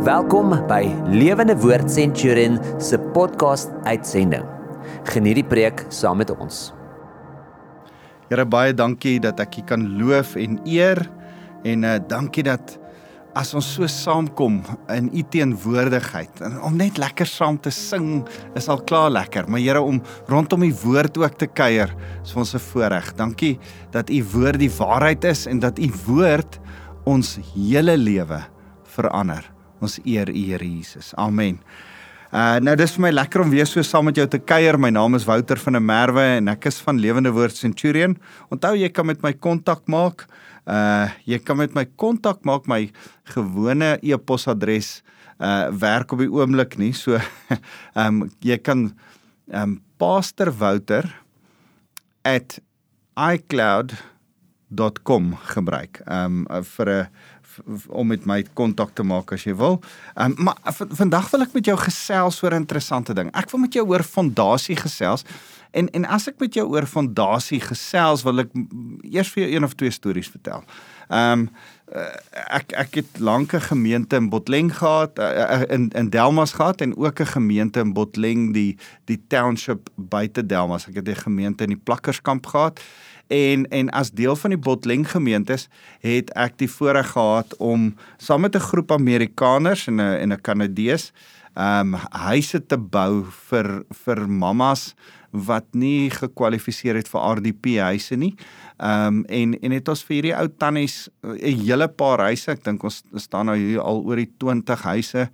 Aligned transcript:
Welkom 0.00 0.54
by 0.64 0.86
Lewende 1.12 1.52
Woord 1.60 1.90
Centurion 1.92 2.54
se 2.80 2.96
podcast 3.12 3.68
uitsending. 3.84 4.46
Geniet 5.12 5.36
die 5.42 5.44
preek 5.44 5.82
saam 5.92 6.22
met 6.22 6.30
ons. 6.32 6.70
Here 8.30 8.46
baie 8.48 8.72
dankie 8.72 9.18
dat 9.20 9.42
ek 9.44 9.58
U 9.60 9.64
kan 9.68 9.84
loof 10.00 10.38
en 10.40 10.56
eer 10.64 11.02
en 11.68 11.84
uh, 11.84 11.98
dankie 12.00 12.46
dat 12.48 12.78
as 13.36 13.52
ons 13.52 13.68
so 13.76 13.84
saamkom 13.92 14.62
in 14.96 15.12
U 15.12 15.26
teenwoordigheid 15.36 16.40
en 16.48 16.56
om 16.64 16.80
net 16.80 16.96
lekker 16.96 17.28
saam 17.28 17.60
te 17.60 17.68
sing 17.68 18.24
is 18.56 18.72
al 18.72 18.80
klaar 18.88 19.12
lekker 19.12 19.52
maar 19.52 19.60
Here 19.60 19.84
om 19.84 20.00
rondom 20.32 20.64
U 20.64 20.72
woord 20.86 21.20
ook 21.20 21.36
te 21.44 21.52
kuier 21.52 21.92
is 22.24 22.32
ons 22.32 22.56
'n 22.56 22.66
voorreg. 22.72 23.12
Dankie 23.20 23.58
dat 23.92 24.08
U 24.08 24.24
woord 24.32 24.64
die 24.64 24.72
waarheid 24.80 25.28
is 25.28 25.44
en 25.44 25.60
dat 25.60 25.76
U 25.76 25.92
woord 26.08 26.56
ons 27.04 27.36
hele 27.52 28.00
lewe 28.00 28.46
verander. 28.96 29.59
Ons 29.80 29.98
eer 30.04 30.28
U 30.28 30.36
Here 30.36 30.64
Jesus. 30.64 31.14
Amen. 31.16 31.58
Uh 32.30 32.60
nou 32.62 32.76
dis 32.78 32.92
vir 32.94 33.02
my 33.08 33.10
lekker 33.10 33.42
om 33.42 33.50
weer 33.50 33.66
so 33.66 33.82
saam 33.82 34.06
met 34.06 34.18
jou 34.20 34.26
te 34.30 34.38
kuier. 34.38 34.78
My 34.78 34.92
naam 34.94 35.16
is 35.18 35.26
Wouter 35.26 35.58
van 35.58 35.78
der 35.78 35.82
Merwe 35.82 36.26
en 36.36 36.52
ek 36.52 36.68
is 36.70 36.78
van 36.84 37.00
Lewende 37.00 37.32
Woord 37.34 37.56
Centurion. 37.56 38.14
Onthou 38.54 38.76
jy 38.78 38.90
kan 38.94 39.08
met 39.08 39.24
my 39.24 39.32
kontak 39.32 39.88
maak. 39.90 40.28
Uh 40.68 41.08
jy 41.26 41.40
kan 41.42 41.58
met 41.58 41.74
my 41.74 41.86
kontak 41.98 42.44
maak 42.46 42.68
my 42.70 42.84
gewone 43.32 43.96
e-posadres 44.02 45.00
uh 45.40 45.72
werk 45.72 46.12
op 46.12 46.22
die 46.22 46.30
oomblik 46.30 46.78
nie. 46.78 46.92
So 46.94 47.16
ehm 47.18 47.56
um, 48.22 48.28
jy 48.44 48.60
kan 48.62 48.92
ehm 49.50 49.62
um, 49.62 49.80
Pastor 50.00 50.52
Wouter 50.56 51.08
@icloud.com 54.70 55.36
gebruik. 55.36 56.00
Ehm 56.04 56.46
um, 56.48 56.64
vir 56.64 56.88
'n 56.88 57.08
om 57.88 58.06
met 58.06 58.24
my 58.24 58.44
kontak 58.54 58.94
te 58.94 59.02
maak 59.02 59.32
as 59.32 59.44
jy 59.44 59.54
wil. 59.54 59.80
Ehm 60.14 60.30
um, 60.38 60.44
maar 60.44 60.56
vandag 60.88 61.30
wil 61.30 61.42
ek 61.42 61.52
met 61.52 61.64
jou 61.64 61.76
gesels 61.78 62.42
oor 62.42 62.54
'n 62.54 62.62
interessante 62.62 63.14
ding. 63.14 63.30
Ek 63.34 63.50
wil 63.50 63.60
met 63.60 63.72
jou 63.72 63.86
oor 63.86 64.02
fondasie 64.02 64.76
gesels. 64.76 65.24
En 65.70 65.90
en 65.90 66.04
as 66.04 66.28
ek 66.28 66.38
met 66.38 66.54
jou 66.54 66.66
oor 66.68 66.86
fondasie 66.86 67.60
gesels, 67.60 68.22
wil 68.22 68.38
ek 68.38 68.50
eers 69.02 69.28
vir 69.28 69.42
jou 69.42 69.54
een 69.54 69.64
of 69.64 69.74
twee 69.74 69.90
stories 69.90 70.28
vertel. 70.28 70.64
Ehm 71.08 71.32
um, 71.32 71.50
ek 72.54 72.72
ek 72.72 72.94
het 72.94 73.18
lank 73.18 73.52
'n 73.52 73.60
gemeente 73.60 74.16
in 74.16 74.28
Botleng 74.28 74.70
gehad 74.76 75.18
uh, 75.18 75.62
in 75.68 75.90
in 75.90 76.10
Delmas 76.10 76.52
gehad 76.52 76.80
en 76.80 76.96
ook 76.96 77.20
'n 77.20 77.26
gemeente 77.26 77.80
in 77.80 77.92
Botleng 77.92 78.52
die 78.52 78.78
die 79.04 79.22
township 79.28 79.88
buite 79.96 80.46
Delmas. 80.46 80.86
Ek 80.86 80.94
het 80.94 81.08
'n 81.08 81.14
gemeente 81.14 81.64
in 81.64 81.70
die 81.70 81.82
Plakkerskamp 81.84 82.46
gehad 82.46 82.80
en 83.30 83.66
en 83.70 83.90
as 83.94 84.10
deel 84.10 84.36
van 84.36 84.50
die 84.50 84.58
Botleng 84.58 85.06
gemeentes 85.10 85.68
het 86.02 86.32
ek 86.34 86.58
die 86.58 86.70
voorreg 86.70 87.12
gehad 87.14 87.54
om 87.58 87.94
saam 88.18 88.40
met 88.46 88.56
'n 88.56 88.68
groep 88.70 88.92
Amerikaners 88.92 89.86
en 89.86 90.00
'n 90.00 90.18
en 90.22 90.32
'n 90.32 90.40
Kanadees 90.40 91.12
ehm 91.54 91.94
um, 91.94 92.00
huise 92.10 92.66
te 92.66 92.76
bou 92.78 93.24
vir 93.48 93.84
vir 94.04 94.28
mammas 94.28 94.94
wat 95.30 95.66
nie 95.74 96.10
gekwalifiseer 96.10 96.94
het 96.98 97.08
vir 97.08 97.26
RDP 97.36 97.76
huise 97.78 98.16
nie. 98.16 98.34
Ehm 98.78 99.06
um, 99.06 99.24
en 99.24 99.54
en 99.60 99.72
het 99.72 99.88
ons 99.88 100.02
vir 100.04 100.14
hierdie 100.14 100.36
ou 100.36 100.46
tannies 100.48 101.08
'n 101.22 101.66
hele 101.66 101.88
paar 101.88 102.18
huise, 102.18 102.50
ek 102.50 102.64
dink 102.64 102.82
ons 102.82 103.02
staan 103.14 103.46
nou 103.46 103.56
hier 103.56 103.80
al 103.80 104.02
oor 104.04 104.16
die 104.16 104.32
20 104.38 104.82
huise 104.82 105.28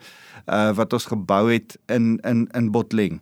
uh 0.47 0.73
wat 0.73 0.93
ons 0.93 1.07
gebou 1.07 1.53
het 1.53 1.79
in 1.89 2.19
in 2.25 2.49
in 2.55 2.71
Botleng 2.71 3.21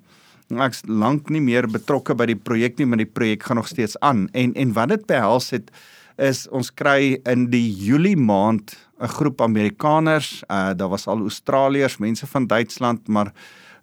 ek's 0.48 0.82
lank 0.86 1.30
nie 1.30 1.40
meer 1.40 1.66
betrokke 1.70 2.14
by 2.14 2.26
die 2.26 2.38
projek 2.38 2.78
nie, 2.78 2.86
maar 2.86 3.00
die 3.00 3.08
projek 3.08 3.42
gaan 3.42 3.56
nog 3.56 3.68
steeds 3.68 3.98
aan. 4.00 4.28
En 4.32 4.54
en 4.54 4.72
wat 4.72 4.88
dit 4.88 5.06
behels 5.06 5.50
het 5.50 5.70
is 6.16 6.46
ons 6.48 6.70
kry 6.70 7.18
in 7.26 7.48
die 7.50 7.70
Julie 7.70 8.16
maand 8.16 8.76
'n 9.00 9.08
groep 9.08 9.40
Amerikaners, 9.40 10.44
uh 10.48 10.70
daar 10.76 10.88
was 10.88 11.06
al 11.06 11.20
Australiërs, 11.20 11.98
mense 11.98 12.26
van 12.26 12.46
Duitsland, 12.46 13.08
maar 13.08 13.32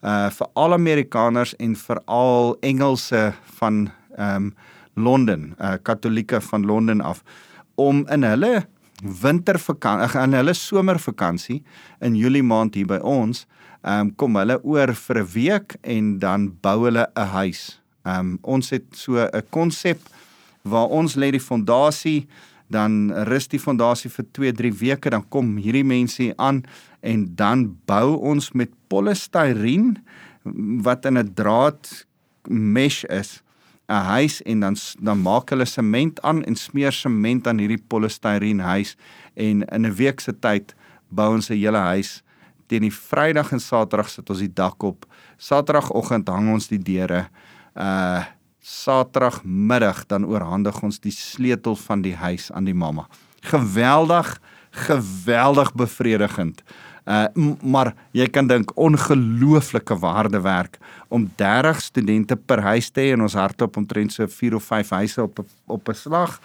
uh 0.04 0.30
veral 0.30 0.74
Amerikaners 0.74 1.56
en 1.56 1.76
veral 1.76 2.58
Engelse 2.60 3.34
van 3.58 3.92
ehm 4.16 4.36
um, 4.36 4.56
Londen, 4.94 5.56
uh 5.60 5.74
Katolieke 5.82 6.42
van 6.42 6.66
Londen 6.66 7.02
af 7.02 7.24
om 7.76 8.08
in 8.08 8.24
hulle 8.24 8.66
wintervakansie, 9.22 10.22
in 10.22 10.34
hulle 10.34 10.54
somervakansie 10.54 11.64
in 12.00 12.16
Julie 12.16 12.44
maand 12.44 12.76
hier 12.76 12.86
by 12.86 13.00
ons 13.02 13.48
ehm 13.82 14.00
um, 14.00 14.16
kom 14.16 14.36
hulle 14.36 14.60
oor 14.64 14.94
vir 14.94 15.18
'n 15.18 15.28
week 15.34 15.76
en 15.82 16.20
dan 16.20 16.52
bou 16.62 16.86
hulle 16.86 17.08
'n 17.16 17.28
huis. 17.38 17.82
Ehm 18.06 18.20
um, 18.20 18.38
ons 18.42 18.70
het 18.70 18.86
so 18.92 19.18
'n 19.18 19.44
konsep 19.50 20.00
waar 20.64 20.88
ons 20.88 21.16
lê 21.16 21.32
die 21.32 21.40
fondasie, 21.40 22.28
dan 22.70 23.12
rus 23.28 23.48
die 23.48 23.60
fondasie 23.60 24.10
vir 24.10 24.26
2-3 24.32 24.72
weke, 24.72 25.10
dan 25.10 25.24
kom 25.30 25.58
hierdie 25.58 25.84
mense 25.84 26.34
aan 26.38 26.64
en 27.02 27.36
dan 27.36 27.78
bou 27.86 28.16
ons 28.16 28.52
met 28.52 28.70
polystyreen 28.88 29.98
wat 30.84 31.06
in 31.06 31.18
'n 31.18 31.34
draad 31.34 32.06
mesh 32.48 33.04
is 33.04 33.42
'n 33.90 34.04
huis 34.16 34.42
en 34.42 34.60
dan 34.60 34.76
dan 35.00 35.22
maak 35.22 35.50
hulle 35.50 35.66
sement 35.66 36.22
aan 36.22 36.44
en 36.44 36.56
smeer 36.56 36.92
sement 36.92 37.48
aan 37.48 37.58
hierdie 37.58 37.84
polystyreen 37.88 38.60
huis 38.60 38.96
en 39.36 39.64
in 39.64 39.86
'n 39.86 39.96
week 39.96 40.20
se 40.20 40.34
tyd 40.40 40.76
bou 41.10 41.34
ons 41.34 41.50
'n 41.50 41.58
hele 41.58 41.78
huis 41.78 42.24
teen 42.72 42.88
die 42.88 42.94
Vrydag 42.96 43.52
en 43.56 43.62
Saterdag 43.64 44.12
sit 44.12 44.30
ons 44.32 44.44
die 44.44 44.52
dak 44.56 44.84
op. 44.88 45.08
Saterdagoggend 45.42 46.32
hang 46.32 46.54
ons 46.56 46.72
die 46.72 46.82
deure. 46.82 47.28
Uh 47.76 48.24
Saterdagmiddag 48.62 50.04
dan 50.06 50.28
oorhandig 50.30 50.76
ons 50.86 51.00
die 51.02 51.14
sleutel 51.16 51.74
van 51.82 52.04
die 52.06 52.14
huis 52.14 52.52
aan 52.54 52.68
die 52.70 52.76
mamma. 52.78 53.08
Geweldig, 53.50 54.36
geweldig 54.86 55.72
bevredigend. 55.74 56.62
Uh 57.10 57.26
maar 57.66 57.96
jy 58.14 58.28
kan 58.30 58.46
dink 58.48 58.70
ongelooflike 58.78 59.98
waardewerk 60.04 60.78
om 61.10 61.26
30 61.42 61.82
studente 61.82 62.38
per 62.38 62.62
huis 62.62 62.92
te 62.94 63.02
hê 63.02 63.16
en 63.16 63.26
ons 63.26 63.40
hardloop 63.40 63.82
omtrent 63.82 64.14
so 64.14 64.30
4 64.30 64.60
of 64.60 64.70
5 64.70 64.94
huise 65.00 65.26
op 65.26 65.42
op 65.66 65.90
'n 65.90 65.98
slag. 65.98 66.38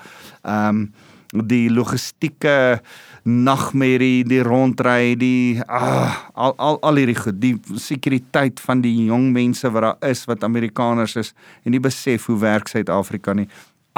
Um 0.42 0.88
die 1.32 1.68
logistieke 1.70 2.80
nagmerrie, 3.26 4.24
die 4.24 4.42
rondry, 4.46 5.16
die 5.18 5.60
ah, 5.66 6.14
al 6.34 6.54
al 6.62 6.78
al 6.86 7.00
hierdie 7.00 7.18
goed, 7.18 7.40
die 7.42 7.54
sekuriteit 7.82 8.60
van 8.62 8.84
die 8.84 8.94
jong 9.08 9.32
mense 9.34 9.70
wat 9.74 9.82
daar 9.82 10.10
is 10.10 10.24
wat 10.30 10.44
Amerikaners 10.46 11.16
is 11.16 11.32
en 11.64 11.74
nie 11.74 11.82
besef 11.82 12.28
hoe 12.30 12.38
werk 12.38 12.70
Suid-Afrika 12.70 13.34
nie. 13.34 13.48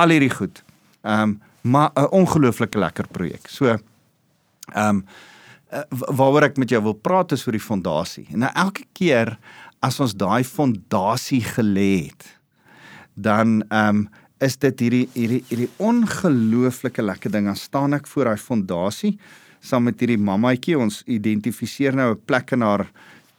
Al 0.01 0.17
hierdie 0.17 0.33
goed. 0.33 0.63
Ehm 1.03 1.23
um, 1.23 1.41
maar 1.61 1.91
'n 1.95 2.09
ongelooflike 2.11 2.79
lekker 2.79 3.07
projek. 3.09 3.49
So 3.49 3.67
ehm 3.67 3.81
um, 4.89 5.05
waaroor 6.17 6.43
ek 6.43 6.57
met 6.57 6.71
jou 6.71 6.83
wil 6.83 6.95
praat 6.95 7.33
is 7.33 7.47
oor 7.47 7.53
die 7.53 7.61
fondasie. 7.61 8.27
Nou 8.33 8.51
elke 8.55 8.85
keer 8.93 9.39
as 9.81 10.01
ons 10.01 10.15
daai 10.15 10.45
fondasie 10.45 11.43
gelê 11.45 12.09
het, 12.09 12.39
dan 13.15 13.63
ehm 13.69 13.89
um, 13.89 14.09
is 14.45 14.57
dit 14.63 14.81
hierdie 14.85 15.07
hierdie 15.15 15.43
hierdie 15.49 15.71
ongelooflike 15.83 17.03
lekker 17.03 17.33
ding. 17.35 17.49
Dan 17.51 17.59
staan 17.59 17.97
ek 17.97 18.07
voor 18.11 18.31
daai 18.31 18.41
fondasie 18.41 19.17
saam 19.61 19.89
met 19.89 19.99
hierdie 20.01 20.21
mammaetjie. 20.21 20.79
Ons 20.79 21.03
identifiseer 21.07 21.97
nou 21.97 22.13
'n 22.15 22.21
plek 22.27 22.53
in 22.53 22.63
haar 22.63 22.87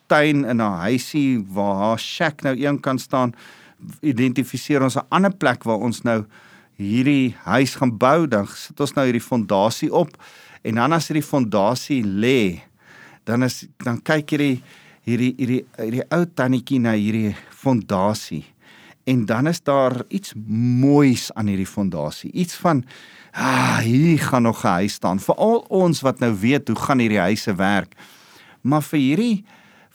tuin 0.08 0.46
in 0.46 0.60
haar 0.60 0.90
huisie 0.90 1.40
waar 1.40 1.76
haar 1.76 2.00
shack 2.00 2.44
nou 2.44 2.56
een 2.56 2.80
kan 2.80 3.00
staan. 3.00 3.34
Identifiseer 4.02 4.84
ons 4.84 4.98
'n 4.98 5.08
ander 5.10 5.32
plek 5.32 5.64
waar 5.64 5.80
ons 5.80 6.04
nou 6.04 6.26
hierdie 6.76 7.36
huis 7.46 7.76
gaan 7.76 7.98
bou. 7.98 8.28
Dan 8.28 8.48
sit 8.48 8.80
ons 8.80 8.94
nou 8.94 9.06
hierdie 9.06 9.30
fondasie 9.32 9.92
op 9.94 10.18
en 10.64 10.76
dan 10.76 10.94
as 10.94 11.08
hierdie 11.08 11.24
fondasie 11.24 12.04
lê, 12.04 12.62
dan 13.24 13.44
is 13.44 13.68
dan 13.78 14.02
kyk 14.02 14.30
hierdie 14.30 14.62
hierdie 15.06 15.34
hierdie 15.38 15.66
hierdie 15.78 16.04
ou 16.12 16.26
tannetjie 16.26 16.80
na 16.80 16.92
hierdie 16.92 17.36
fondasie 17.50 18.46
en 19.10 19.26
dan 19.26 19.48
is 19.48 19.62
daar 19.66 20.02
iets 20.08 20.34
moois 20.82 21.30
aan 21.34 21.50
hierdie 21.50 21.68
fondasie. 21.68 22.32
Iets 22.32 22.56
van 22.62 22.84
ah, 23.32 23.78
hier 23.78 24.20
gaan 24.20 24.46
nog 24.46 24.64
'n 24.64 24.68
huis 24.68 24.94
staan. 24.94 25.20
Veral 25.20 25.66
ons 25.70 26.02
wat 26.02 26.20
nou 26.20 26.34
weet 26.40 26.68
hoe 26.68 26.78
gaan 26.78 27.00
hierdie 27.00 27.20
huise 27.20 27.56
werk. 27.56 27.96
Maar 28.62 28.82
vir 28.82 29.00
hierdie 29.00 29.46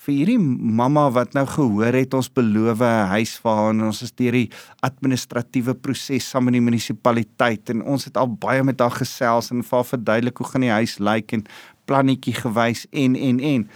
vir 0.04 0.14
hierdie 0.14 0.38
mamma 0.78 1.06
wat 1.10 1.32
nou 1.32 1.46
gehoor 1.48 1.96
het 1.96 2.14
ons 2.14 2.28
beloof 2.32 2.80
'n 2.80 3.08
huis 3.14 3.38
vir 3.42 3.56
haar 3.56 3.70
en 3.70 3.82
ons 3.82 4.02
is 4.02 4.12
deur 4.12 4.32
die 4.32 4.50
administratiewe 4.80 5.74
proses 5.74 6.28
saam 6.28 6.44
met 6.44 6.52
die 6.52 6.60
munisipaliteit 6.60 7.70
en 7.70 7.82
ons 7.82 8.04
het 8.04 8.16
al 8.16 8.28
baie 8.28 8.62
met 8.62 8.80
haar 8.80 8.90
gesels 8.90 9.50
en 9.50 9.62
vir 9.62 9.76
haar 9.76 9.84
verduidelik 9.84 10.36
hoe 10.36 10.46
gaan 10.46 10.60
die 10.60 10.70
huis 10.70 10.98
lyk 10.98 11.32
en 11.32 11.44
plannetjie 11.86 12.34
gewys 12.34 12.86
en 12.92 13.16
en 13.16 13.40
en 13.40 13.68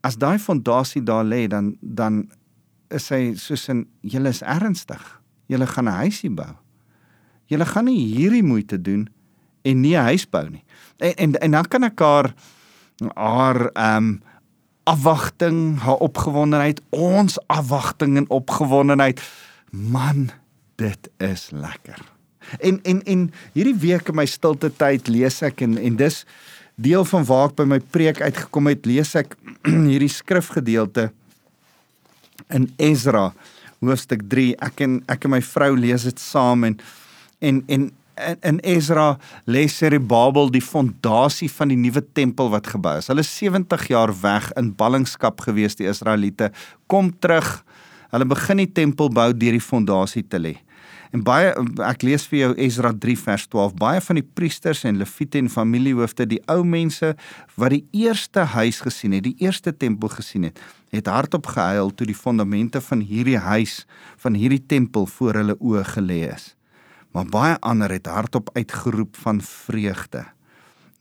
as 0.00 0.16
daai 0.16 0.38
fondasie 0.38 1.02
daar 1.02 1.24
lê 1.24 1.46
dan 1.48 1.76
dan 1.80 2.30
is 2.90 3.08
hy 3.08 3.34
soos 3.38 3.68
in 3.68 3.84
julle 4.02 4.28
is 4.28 4.42
ernstig. 4.42 5.02
Julle 5.50 5.66
gaan 5.66 5.88
'n 5.88 6.00
huisie 6.06 6.30
bou. 6.30 6.54
Julle 7.46 7.66
gaan 7.66 7.84
nie 7.84 8.14
hierdie 8.14 8.42
moeite 8.42 8.78
doen 8.80 9.08
en 9.62 9.80
nie 9.80 9.96
'n 9.96 10.04
huis 10.10 10.28
bou 10.28 10.48
nie. 10.48 10.64
En 10.98 11.14
en, 11.16 11.34
en 11.40 11.50
dan 11.50 11.64
kan 11.64 11.84
ek 11.84 11.98
haar 11.98 12.34
haar 13.14 13.70
ehm 13.74 13.96
um, 13.96 14.22
afwagting, 14.84 15.78
haar 15.78 16.00
opgewondenheid, 16.02 16.80
ons 16.90 17.38
afwagting 17.46 18.16
en 18.16 18.30
opgewondenheid. 18.30 19.20
Man, 19.70 20.30
dit 20.74 21.10
is 21.18 21.50
lekker. 21.50 22.00
En 22.58 22.82
en 22.82 23.02
en 23.02 23.30
hierdie 23.52 23.76
week 23.76 24.08
in 24.08 24.14
my 24.14 24.26
stilte 24.26 24.72
tyd 24.76 25.08
lees 25.08 25.42
ek 25.42 25.60
en 25.60 25.78
en 25.78 25.96
dis 25.96 26.24
deel 26.74 27.04
van 27.04 27.24
waar 27.24 27.50
ek 27.50 27.56
by 27.60 27.64
my 27.64 27.78
preek 27.92 28.20
uitgekom 28.20 28.66
het, 28.66 28.86
lees 28.88 29.14
ek 29.14 29.36
hierdie 29.92 30.10
skrifgedeelte 30.10 31.10
in 32.54 32.68
Ezra 32.76 33.30
hoofstuk 33.80 34.26
3. 34.28 34.54
Ek 34.66 34.82
en 34.84 35.00
ek 35.10 35.24
en 35.24 35.34
my 35.36 35.40
vrou 35.44 35.72
lees 35.78 36.04
dit 36.08 36.22
saam 36.22 36.68
en 36.68 36.78
en 37.40 37.64
en 37.70 37.90
in 38.44 38.58
Ezra 38.68 39.14
lê 39.48 39.66
Serubabel 39.68 40.50
die 40.52 40.60
fondasie 40.64 41.48
van 41.52 41.70
die 41.72 41.78
nuwe 41.80 42.02
tempel 42.12 42.50
wat 42.52 42.68
gebou 42.68 42.98
is. 43.00 43.08
Hulle 43.08 43.24
is 43.24 43.32
70 43.32 43.86
jaar 43.88 44.12
weg 44.22 44.50
in 44.60 44.74
ballingskap 44.76 45.40
gewees 45.46 45.78
die 45.78 45.88
Israeliete. 45.88 46.50
Kom 46.86 47.08
terug. 47.16 47.62
Hulle 48.12 48.26
begin 48.28 48.60
die 48.60 48.68
tempel 48.68 49.08
bou 49.08 49.30
deur 49.32 49.56
die 49.56 49.64
fondasie 49.64 50.26
te 50.28 50.40
lê. 50.42 50.58
En 51.10 51.22
baie 51.26 51.50
ek 51.82 52.04
lees 52.06 52.22
vir 52.30 52.38
jou 52.38 52.50
Ezra 52.62 52.92
3 52.94 53.16
vers 53.18 53.46
12. 53.50 53.74
Baie 53.80 54.02
van 54.06 54.20
die 54.20 54.26
priesters 54.38 54.84
en 54.86 55.00
leviete 55.00 55.40
en 55.42 55.50
familiehoofde, 55.50 56.26
die 56.30 56.40
ou 56.50 56.60
mense 56.62 57.16
wat 57.58 57.74
die 57.74 57.82
eerste 58.04 58.44
huis 58.52 58.78
gesien 58.84 59.16
het, 59.16 59.24
die 59.26 59.34
eerste 59.42 59.74
tempel 59.74 60.12
gesien 60.14 60.46
het, 60.46 60.60
het 60.94 61.10
hardop 61.10 61.50
gehuil 61.50 61.90
toe 61.94 62.06
die 62.06 62.14
fondamente 62.14 62.82
van 62.86 63.02
hierdie 63.02 63.40
huis, 63.42 63.84
van 64.22 64.38
hierdie 64.38 64.62
tempel 64.62 65.08
voor 65.10 65.40
hulle 65.40 65.56
oë 65.58 65.82
gelê 65.96 66.20
is. 66.30 66.52
Maar 67.10 67.26
baie 67.26 67.56
ander 67.66 67.90
het 67.90 68.06
hardop 68.06 68.52
uitgeroep 68.54 69.18
van 69.18 69.40
vreugde. 69.42 70.22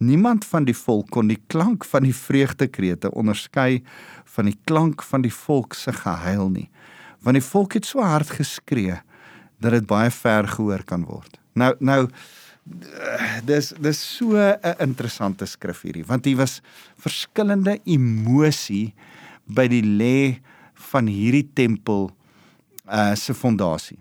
Niemand 0.01 0.47
van 0.47 0.65
die 0.65 0.73
volk 0.73 1.11
kon 1.13 1.29
die 1.29 1.41
klank 1.51 1.85
van 1.85 2.07
die 2.07 2.15
vreugdekrete 2.15 3.11
onderskei 3.13 3.83
van 4.25 4.49
die 4.49 4.57
klank 4.65 5.03
van 5.05 5.21
die 5.21 5.33
volk 5.33 5.77
se 5.77 5.93
gehuil 5.93 6.49
nie, 6.55 6.69
want 7.21 7.35
die 7.37 7.45
volk 7.45 7.75
het 7.77 7.85
so 7.85 8.01
hard 8.01 8.31
geskree 8.39 8.97
dat 9.59 9.71
dit 9.71 9.87
baie 9.87 10.11
ver 10.11 10.47
gehoor 10.47 10.83
kan 10.83 11.05
word. 11.05 11.39
Nou 11.53 11.73
nou 11.79 12.07
dis 13.45 13.73
dis 13.81 13.99
so 14.17 14.37
'n 14.37 14.75
interessante 14.79 15.45
skrif 15.45 15.81
hierdie 15.81 16.05
want 16.05 16.25
hier 16.25 16.37
was 16.37 16.61
verskillende 16.97 17.79
emosie 17.85 18.93
by 19.45 19.67
die 19.67 19.83
lê 19.83 20.39
van 20.91 21.07
hierdie 21.07 21.49
tempel 21.53 22.11
uh 22.89 23.15
se 23.15 23.33
fondasie. 23.33 23.99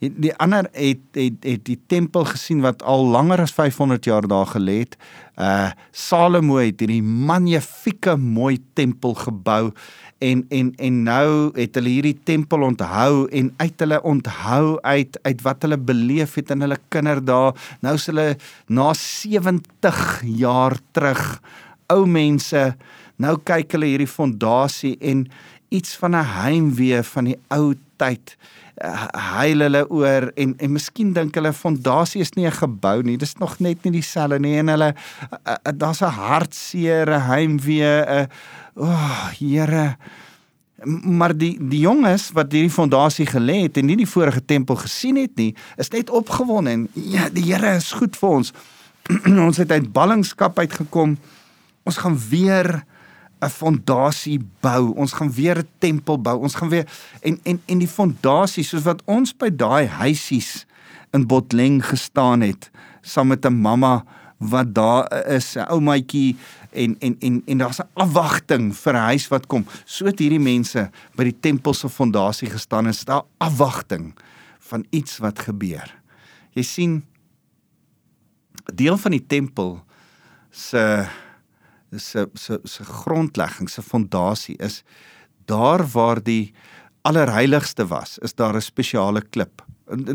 Die 0.00 0.34
ander 0.42 0.68
het 0.72 1.16
het 1.16 1.44
het 1.44 1.64
die 1.64 1.78
tempel 1.86 2.24
gesien 2.24 2.60
wat 2.60 2.82
al 2.82 3.06
langer 3.06 3.40
as 3.40 3.52
500 3.52 4.04
jaar 4.04 4.26
daar 4.28 4.46
gelê 4.46 4.78
het. 4.84 4.96
Uh 5.38 5.70
Salomo 5.90 6.56
het 6.56 6.80
hierdie 6.80 7.02
magnifieke 7.02 8.16
mooi 8.16 8.58
tempel 8.74 9.14
gebou 9.14 9.72
en 10.18 10.44
en 10.48 10.72
en 10.78 11.02
nou 11.06 11.30
het 11.56 11.74
hulle 11.78 11.92
hierdie 11.92 12.16
tempel 12.24 12.62
onthou 12.66 13.26
en 13.30 13.50
uit 13.56 13.84
hulle 13.84 14.00
onthou 14.02 14.78
uit 14.82 15.18
uit 15.22 15.42
wat 15.42 15.62
hulle 15.66 15.78
beleef 15.78 16.36
het 16.38 16.50
in 16.54 16.64
hulle 16.64 16.78
kinderdae. 16.88 17.54
Nou 17.84 17.94
is 17.98 18.06
hulle 18.10 18.28
na 18.68 18.92
70 18.94 20.22
jaar 20.40 20.78
terug 20.92 21.24
ou 21.92 22.04
mense. 22.06 22.62
Nou 23.16 23.36
kyk 23.44 23.76
hulle 23.76 23.90
hierdie 23.92 24.10
fondasie 24.10 24.96
en 25.00 25.26
iets 25.74 25.96
van 25.96 26.14
'n 26.16 26.30
heimwee 26.38 27.02
van 27.02 27.24
die 27.24 27.38
ou 27.50 27.74
tyd 27.96 28.36
huil 28.74 29.60
hulle 29.60 29.84
oor 29.90 30.32
en 30.34 30.54
en 30.58 30.72
miskien 30.72 31.12
dink 31.14 31.34
hulle 31.34 31.52
fondasie 31.52 32.20
is 32.20 32.34
nie 32.34 32.46
'n 32.46 32.52
gebou 32.52 33.02
nie 33.02 33.16
dis 33.16 33.38
nog 33.38 33.60
net 33.60 33.84
nie 33.84 33.92
dieselfde 34.00 34.38
nie 34.40 34.58
en 34.58 34.68
hulle 34.68 34.94
uh, 34.94 35.36
uh, 35.46 35.72
daar's 35.72 36.02
'n 36.02 36.10
hartseer 36.10 37.06
heimwee 37.28 38.02
'n 38.02 38.28
O, 38.74 38.84
oh, 38.84 39.28
Here. 39.38 39.96
Maar 41.02 41.36
die 41.36 41.54
die 41.60 41.78
jonges 41.84 42.32
wat 42.34 42.52
hierdie 42.52 42.72
fondasie 42.74 43.26
gelê 43.26 43.60
het 43.64 43.78
en 43.78 43.86
nie 43.86 43.96
die 43.96 44.08
vorige 44.08 44.42
tempel 44.44 44.76
gesien 44.82 45.16
het 45.16 45.36
nie, 45.38 45.52
is 45.78 45.92
net 45.94 46.10
opgewonde 46.10 46.70
en 46.70 46.88
ja, 46.92 47.28
die 47.30 47.44
Here 47.46 47.76
is 47.78 47.92
goed 47.94 48.18
vir 48.18 48.40
ons. 48.40 48.50
ons 49.46 49.60
het 49.62 49.70
uit 49.70 49.86
ballingskap 49.92 50.58
uitgekom. 50.58 51.14
Ons 51.86 52.00
gaan 52.02 52.18
weer 52.28 52.82
'n 53.44 53.50
fondasie 53.50 54.40
bou. 54.60 54.94
Ons 54.96 55.12
gaan 55.12 55.32
weer 55.32 55.58
'n 55.58 55.68
tempel 55.78 56.20
bou. 56.20 56.38
Ons 56.40 56.54
gaan 56.54 56.68
weer 56.68 56.86
en 57.20 57.38
en 57.42 57.60
en 57.66 57.78
die 57.78 57.88
fondasie 57.88 58.64
soos 58.64 58.82
wat 58.82 59.02
ons 59.04 59.36
by 59.36 59.50
daai 59.50 59.86
huisies 59.86 60.66
in 61.12 61.26
Botleng 61.26 61.84
gestaan 61.84 62.40
het 62.40 62.70
saam 63.02 63.28
met 63.28 63.44
'n 63.44 63.60
mamma 63.60 64.04
wat 64.38 64.74
daar 64.74 65.26
is, 65.26 65.56
'n 65.56 65.66
ou 65.68 65.80
maatjie 65.80 66.36
en 66.72 66.96
en 66.98 67.16
en 67.20 67.42
en 67.46 67.58
daar's 67.58 67.78
'n 67.78 67.88
afwagting 67.92 68.76
vir 68.76 68.92
'n 68.94 69.06
huis 69.10 69.28
wat 69.28 69.46
kom. 69.46 69.66
So 69.84 70.04
het 70.04 70.18
hierdie 70.18 70.40
mense 70.40 70.90
by 71.14 71.24
die 71.24 71.40
tempel 71.40 71.74
se 71.74 71.88
fondasie 71.88 72.50
gestaan 72.50 72.84
en 72.84 72.90
is 72.90 73.04
daar 73.04 73.24
afwagting 73.38 74.14
van 74.58 74.86
iets 74.90 75.18
wat 75.18 75.38
gebeur. 75.38 75.94
Jy 76.52 76.62
sien 76.62 77.04
deel 78.74 78.96
van 78.96 79.10
die 79.10 79.26
tempel 79.26 79.84
se 80.50 81.06
se 81.96 82.28
se 82.34 82.58
se 82.62 82.84
grondlegging, 82.84 83.70
se 83.70 83.82
fondasie 83.82 84.56
is 84.56 84.82
daar 85.44 85.86
waar 85.92 86.22
die 86.22 86.52
allerheiligste 87.02 87.86
was, 87.86 88.18
is 88.18 88.34
daar 88.34 88.54
'n 88.54 88.60
spesiale 88.60 89.22
klip. 89.30 89.62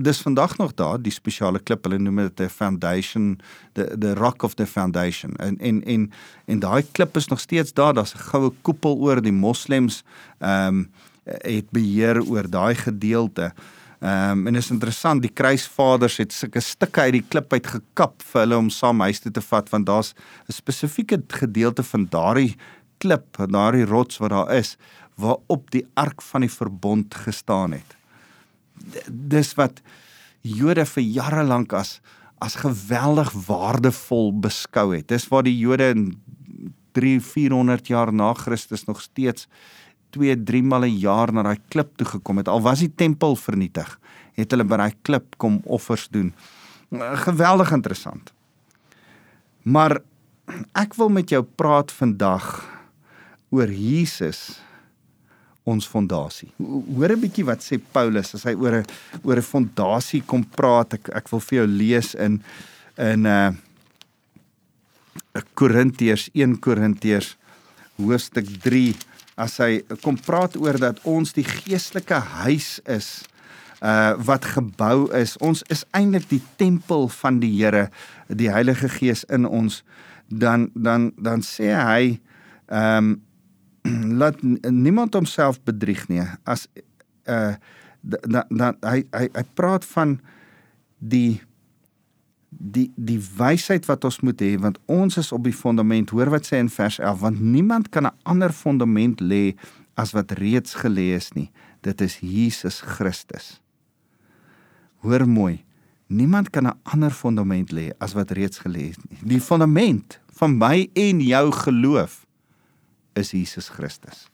Dis 0.01 0.21
vandag 0.21 0.57
nog 0.57 0.73
daar 0.73 1.01
die 1.01 1.11
spesiale 1.11 1.59
klip 1.59 1.83
hulle 1.83 1.99
noem 1.99 2.15
dit 2.15 2.39
'n 2.39 2.49
foundation 2.49 3.39
the 3.73 3.95
the 3.99 4.13
rock 4.13 4.43
of 4.43 4.53
the 4.53 4.65
foundation. 4.65 5.35
En 5.35 5.57
en 5.57 5.83
en 5.83 6.11
en 6.45 6.59
daai 6.59 6.85
klip 6.91 7.15
is 7.15 7.27
nog 7.27 7.39
steeds 7.39 7.73
daar 7.73 7.93
daar's 7.93 8.13
'n 8.13 8.17
goue 8.17 8.51
koepel 8.61 8.97
oor 8.97 9.21
die 9.21 9.31
moslems 9.31 10.03
ehm 10.39 10.67
um, 10.67 10.91
het 11.23 11.69
beheer 11.69 12.23
oor 12.25 12.49
daai 12.49 12.75
gedeelte. 12.75 13.41
ehm 13.41 13.78
um, 13.99 14.47
en 14.47 14.55
is 14.55 14.71
interessant 14.71 15.21
die 15.21 15.33
kruisvaders 15.33 16.17
het 16.17 16.33
sulke 16.33 16.61
stukke 16.63 17.01
uit 17.01 17.13
die 17.19 17.25
klip 17.27 17.53
uit 17.53 17.67
gekap 17.67 18.21
vir 18.31 18.41
hulle 18.45 18.57
om 18.57 18.69
saam 18.73 19.01
huis 19.05 19.19
toe 19.23 19.31
te 19.31 19.41
vat 19.41 19.69
want 19.69 19.85
daar's 19.87 20.13
'n 20.47 20.53
spesifieke 20.53 21.21
gedeelte 21.27 21.83
van 21.83 22.07
daardie 22.09 22.55
klip 22.97 23.37
daardie 23.37 23.85
rots 23.85 24.17
wat 24.17 24.29
daar 24.29 24.51
is 24.55 24.77
waarop 25.15 25.71
die 25.71 25.85
ark 25.95 26.21
van 26.21 26.41
die 26.41 26.51
verbond 26.51 27.15
gestaan 27.15 27.71
het 27.71 27.97
dis 29.07 29.53
wat 29.55 29.81
Jode 30.41 30.85
vir 30.85 31.03
jare 31.03 31.43
lank 31.43 31.73
as 31.73 31.99
as 32.39 32.55
geweldig 32.55 33.33
waardevol 33.49 34.31
beskou 34.39 34.93
het. 34.95 35.09
Dis 35.11 35.27
waar 35.27 35.43
die 35.43 35.57
Jode 35.59 35.89
in 35.91 36.05
3 36.95 37.19
400 37.19 37.91
jaar 37.91 38.13
na 38.15 38.33
Christus 38.33 38.85
nog 38.87 39.01
steeds 39.01 39.47
2 40.15 40.35
3 40.45 40.63
male 40.63 40.87
'n 40.87 40.99
jaar 40.99 41.33
na 41.33 41.43
daai 41.43 41.59
klip 41.69 41.97
toe 41.97 42.07
gekom 42.07 42.37
het. 42.37 42.47
Al 42.47 42.61
was 42.61 42.79
die 42.79 42.95
tempel 42.95 43.35
vernietig, 43.35 43.99
het 44.33 44.51
hulle 44.51 44.63
by 44.63 44.77
daai 44.77 44.93
klip 45.01 45.37
kom 45.37 45.61
offers 45.65 46.07
doen. 46.09 46.33
Geweldig 47.25 47.71
interessant. 47.71 48.33
Maar 49.63 50.01
ek 50.73 50.95
wil 50.95 51.09
met 51.09 51.29
jou 51.29 51.43
praat 51.43 51.91
vandag 51.91 52.65
oor 53.49 53.69
Jesus 53.69 54.59
ons 55.69 55.87
fondasie. 55.87 56.49
Hoor 56.57 57.11
'n 57.11 57.21
bietjie 57.21 57.45
wat 57.45 57.61
sê 57.61 57.77
Paulus 57.77 58.33
as 58.33 58.43
hy 58.43 58.55
oor 58.55 58.81
'n 58.81 58.85
oor 59.23 59.37
'n 59.37 59.41
fondasie 59.41 60.21
kom 60.25 60.43
praat. 60.43 60.93
Ek 60.93 61.09
ek 61.09 61.29
wil 61.29 61.39
vir 61.39 61.57
jou 61.59 61.67
lees 61.67 62.15
in 62.15 62.41
in 62.97 63.25
uh 63.25 63.51
Korintiërs 65.53 66.29
1 66.33 66.59
Korintiërs 66.59 67.37
hoofstuk 67.97 68.47
3 68.63 68.95
as 69.39 69.57
hy 69.63 69.79
kom 70.03 70.19
praat 70.19 70.57
oor 70.59 70.77
dat 70.79 70.99
ons 71.07 71.33
die 71.35 71.47
geestelike 71.47 72.19
huis 72.43 72.77
is 72.89 73.09
uh 73.79 74.17
wat 74.27 74.43
gebou 74.57 75.07
is. 75.15 75.37
Ons 75.39 75.63
is 75.71 75.85
eintlik 75.95 76.27
die 76.27 76.41
tempel 76.59 77.07
van 77.21 77.39
die 77.39 77.53
Here, 77.55 77.87
die 78.27 78.51
Heilige 78.51 78.89
Gees 78.91 79.23
in 79.31 79.47
ons. 79.47 79.83
Dan 80.27 80.67
dan 80.75 81.11
dan 81.15 81.45
sê 81.45 81.71
hy 81.73 82.19
ehm 82.67 83.15
um, 83.15 83.17
laat 84.19 84.41
niemand 84.43 85.15
homself 85.15 85.61
bedrieg 85.63 86.07
nie 86.11 86.25
as 86.43 86.67
uh 87.25 87.55
dan 88.03 88.43
dan 88.49 88.75
hy 88.83 89.03
hy 89.15 89.29
hy 89.31 89.43
praat 89.55 89.87
van 89.95 90.19
die 90.99 91.39
die 92.49 92.89
die 92.95 93.19
wysheid 93.37 93.85
wat 93.85 94.03
ons 94.03 94.19
moet 94.25 94.41
hê 94.41 94.57
want 94.57 94.79
ons 94.89 95.17
is 95.21 95.31
op 95.31 95.43
die 95.43 95.53
fondament 95.53 96.09
hoor 96.09 96.31
wat 96.33 96.49
sê 96.49 96.57
in 96.57 96.69
vers 96.73 96.99
11 96.99 97.19
want 97.21 97.39
niemand 97.39 97.89
kan 97.89 98.05
'n 98.05 98.17
ander 98.23 98.51
fondament 98.51 99.21
lê 99.21 99.55
as 99.95 100.11
wat 100.11 100.31
reeds 100.31 100.73
gelê 100.73 101.13
is 101.15 101.31
nie. 101.33 101.51
Dit 101.81 102.01
is 102.01 102.19
Jesus 102.19 102.81
Christus. 102.81 103.61
Hoor 105.01 105.27
mooi 105.27 105.63
niemand 106.09 106.49
kan 106.49 106.65
'n 106.67 106.79
ander 106.83 107.11
fondament 107.11 107.71
lê 107.71 107.91
as 107.97 108.13
wat 108.13 108.31
reeds 108.31 108.57
gelê 108.57 108.89
is 108.89 108.97
nie. 109.09 109.17
Die 109.23 109.41
fondament 109.41 110.19
van 110.33 110.57
my 110.57 110.89
en 110.93 111.21
jou 111.21 111.51
geloof 111.51 112.25
is 113.13 113.31
Jesus 113.31 113.69
Christus. 113.69 114.29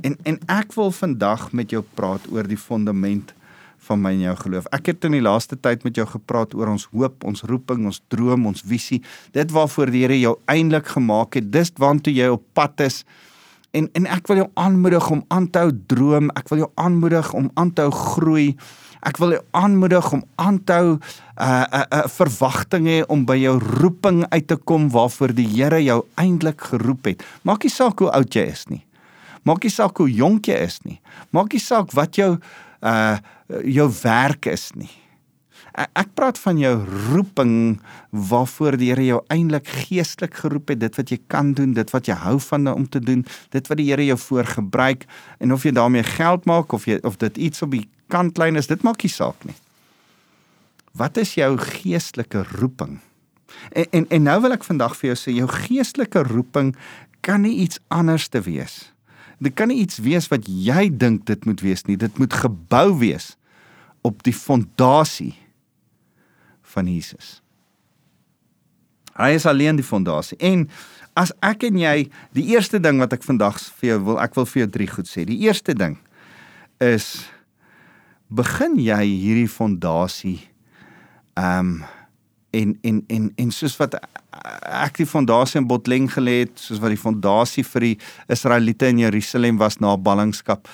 En 0.00 0.16
en 0.22 0.38
ek 0.46 0.74
wil 0.74 0.90
vandag 0.90 1.52
met 1.52 1.70
jou 1.70 1.84
praat 1.94 2.30
oor 2.30 2.46
die 2.46 2.58
fondament 2.58 3.34
van 3.88 4.02
my 4.02 4.12
en 4.16 4.26
jou 4.26 4.34
geloof. 4.42 4.68
Ek 4.76 4.92
het 4.92 5.06
in 5.08 5.16
die 5.16 5.24
laaste 5.24 5.56
tyd 5.56 5.86
met 5.86 5.96
jou 5.98 6.06
gepraat 6.08 6.54
oor 6.56 6.72
ons 6.74 6.88
hoop, 6.92 7.24
ons 7.28 7.44
roeping, 7.48 7.86
ons 7.88 8.02
droom, 8.12 8.46
ons 8.50 8.64
visie. 8.68 9.00
Dit 9.36 9.54
waarvoor 9.54 9.92
die 9.94 10.04
Here 10.04 10.18
jou 10.20 10.36
eintlik 10.50 10.92
gemaak 10.94 11.38
het. 11.38 11.50
Dis 11.52 11.72
waantoe 11.80 12.14
jy 12.14 12.28
op 12.36 12.44
pad 12.54 12.86
is. 12.86 13.02
En 13.76 13.88
en 13.98 14.06
ek 14.08 14.28
wil 14.30 14.42
jou 14.42 14.48
aanmoedig 14.56 15.10
om 15.12 15.24
aan 15.34 15.48
te 15.52 15.64
hou 15.64 15.72
droom. 15.92 16.30
Ek 16.38 16.48
wil 16.52 16.64
jou 16.64 16.70
aanmoedig 16.80 17.32
om 17.36 17.50
aan 17.60 17.72
te 17.72 17.84
hou 17.84 17.92
groei. 17.92 18.46
Ek 19.06 19.20
wil 19.20 19.36
jou 19.36 19.42
aanmoedig 19.56 20.12
om 20.16 20.24
aan 20.40 20.58
te 20.64 20.72
hou 20.72 20.94
'n 20.94 21.00
uh, 21.38 21.62
'n 21.62 21.76
uh, 21.76 21.84
uh, 21.98 22.06
verwagting 22.08 22.86
hê 22.86 22.98
om 23.06 23.24
by 23.24 23.36
jou 23.36 23.58
roeping 23.58 24.24
uit 24.28 24.46
te 24.46 24.56
kom 24.56 24.88
waarvoor 24.90 25.34
die 25.34 25.46
Here 25.46 25.82
jou 25.84 26.04
eintlik 26.16 26.60
geroep 26.60 27.04
het. 27.04 27.24
Maak 27.42 27.62
nie 27.62 27.70
saak 27.70 27.98
hoe 27.98 28.10
oud 28.10 28.34
jy 28.34 28.46
is 28.46 28.66
nie. 28.68 28.84
Maak 29.44 29.62
nie 29.62 29.70
saak 29.70 29.96
hoe 29.96 30.10
jonk 30.10 30.46
jy 30.46 30.58
is 30.64 30.80
nie. 30.84 31.00
Maak 31.30 31.52
nie 31.52 31.62
saak 31.62 31.92
wat 31.92 32.16
jou 32.16 32.38
uh 32.82 33.18
jou 33.64 33.88
werk 34.02 34.46
is 34.46 34.70
nie. 34.76 34.90
Ek 35.78 36.10
praat 36.18 36.38
van 36.42 36.58
jou 36.58 36.74
roeping 37.12 37.78
waarvoor 38.10 38.76
die 38.76 38.90
Here 38.90 39.04
jou 39.06 39.20
eintlik 39.32 39.68
geestelik 39.86 40.34
geroep 40.42 40.72
het, 40.72 40.80
dit 40.82 40.98
wat 40.98 41.12
jy 41.12 41.18
kan 41.30 41.52
doen, 41.54 41.72
dit 41.72 41.90
wat 41.94 42.10
jy 42.10 42.16
hou 42.18 42.36
van 42.42 42.66
om 42.72 42.88
te 42.88 43.00
doen, 43.00 43.24
dit 43.54 43.70
wat 43.70 43.78
die 43.78 43.86
Here 43.88 44.04
jou 44.04 44.18
voor 44.18 44.44
gebruik 44.56 45.06
en 45.38 45.52
of 45.54 45.64
jy 45.64 45.72
daarmee 45.72 46.02
geld 46.02 46.44
maak 46.50 46.72
of 46.72 46.88
jy 46.90 46.98
of 47.06 47.16
dit 47.22 47.38
iets 47.38 47.62
op 47.62 47.72
die 47.76 47.86
kantlyn 48.12 48.58
is, 48.58 48.66
dit 48.66 48.82
maak 48.82 49.02
nie 49.02 49.12
saak 49.12 49.44
nie. 49.46 49.56
Wat 50.98 51.16
is 51.16 51.36
jou 51.38 51.54
geestelike 51.62 52.42
roeping? 52.58 52.98
En, 53.70 53.86
en 53.90 54.06
en 54.10 54.22
nou 54.22 54.40
wil 54.42 54.56
ek 54.58 54.66
vandag 54.66 54.96
vir 54.98 55.12
jou 55.12 55.18
sê 55.18 55.34
jou 55.36 55.48
geestelike 55.48 56.24
roeping 56.26 56.74
kan 57.22 57.42
nie 57.46 57.58
iets 57.64 57.80
anders 57.88 58.28
te 58.28 58.42
wees. 58.42 58.88
Dit 59.38 59.54
kan 59.58 59.70
nie 59.70 59.82
iets 59.84 60.00
wees 60.02 60.26
wat 60.32 60.48
jy 60.50 60.88
dink 60.90 61.26
dit 61.30 61.44
moet 61.46 61.60
wees 61.62 61.84
nie. 61.86 61.98
Dit 62.00 62.18
moet 62.18 62.34
gebou 62.34 62.98
wees 62.98 63.36
op 64.06 64.22
die 64.26 64.34
fondasie 64.34 65.34
van 66.74 66.88
Jesus. 66.90 67.38
Hy 69.18 69.32
is 69.34 69.46
alleen 69.50 69.78
die 69.78 69.86
fondasie. 69.86 70.38
En 70.38 70.66
as 71.18 71.32
ek 71.42 71.66
en 71.66 71.78
jy 71.80 71.96
die 72.36 72.46
eerste 72.54 72.78
ding 72.82 73.00
wat 73.02 73.14
ek 73.16 73.26
vandag 73.26 73.58
vir 73.80 73.94
jou 73.94 73.98
wil, 74.10 74.20
ek 74.22 74.36
wil 74.38 74.46
vir 74.46 74.64
jou 74.64 74.70
drie 74.78 74.90
goed 74.90 75.10
sê. 75.10 75.26
Die 75.26 75.40
eerste 75.46 75.74
ding 75.74 75.98
is 76.82 77.26
begin 78.28 78.76
jy 78.78 79.02
hierdie 79.06 79.50
fondasie 79.50 80.40
ehm 81.38 81.78
um, 81.78 81.78
en 82.50 82.78
en 82.82 83.02
en 83.08 83.32
en 83.36 83.50
soos 83.52 83.76
wat 83.80 83.96
ek 83.98 85.00
die 85.02 85.08
fondasie 85.08 85.60
in 85.60 85.68
Botleng 85.68 86.08
gelê 86.12 86.40
het, 86.44 86.54
soos 86.60 86.80
wat 86.82 86.94
die 86.94 87.00
fondasie 87.00 87.64
vir 87.64 87.86
die 87.90 87.96
Israeliete 88.32 88.88
in 88.88 89.02
Jerusalem 89.04 89.58
was 89.60 89.80
na 89.80 89.96
ballingskap 89.96 90.68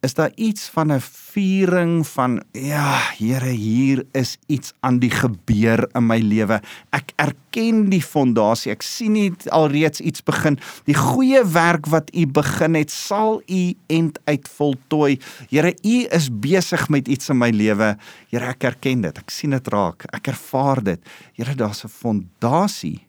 is 0.00 0.14
daar 0.16 0.32
iets 0.34 0.68
van 0.68 0.92
'n 0.92 1.00
viering 1.00 2.06
van 2.06 2.42
ja, 2.52 2.98
Here, 3.18 3.48
hier 3.48 4.04
is 4.12 4.36
iets 4.46 4.72
aan 4.80 4.98
die 4.98 5.10
gebeur 5.10 5.88
in 5.92 6.06
my 6.06 6.18
lewe. 6.18 6.60
Ek 6.90 7.12
erken 7.16 7.88
die 7.90 8.02
fondasie. 8.02 8.72
Ek 8.72 8.82
sien 8.82 9.12
nie 9.12 9.32
alreeds 9.48 10.00
iets 10.00 10.22
begin. 10.22 10.58
Die 10.84 10.94
goeie 10.94 11.44
werk 11.44 11.86
wat 11.86 12.10
U 12.14 12.26
begin 12.26 12.74
het, 12.74 12.90
sal 12.90 13.42
U 13.46 13.74
end 13.86 14.18
uit 14.24 14.48
voltooi. 14.48 15.18
Here, 15.48 15.74
U 15.82 16.06
is 16.10 16.28
besig 16.32 16.88
met 16.88 17.08
iets 17.08 17.28
in 17.28 17.38
my 17.38 17.50
lewe. 17.50 17.96
Here, 18.28 18.46
ek 18.46 18.64
erken 18.64 19.00
dit. 19.00 19.18
Ek 19.18 19.30
sien 19.30 19.50
dit 19.50 19.68
raak. 19.68 20.04
Ek 20.12 20.26
ervaar 20.26 20.82
dit. 20.82 21.00
Here, 21.32 21.54
daar's 21.54 21.84
'n 21.84 21.88
fondasie 21.88 23.06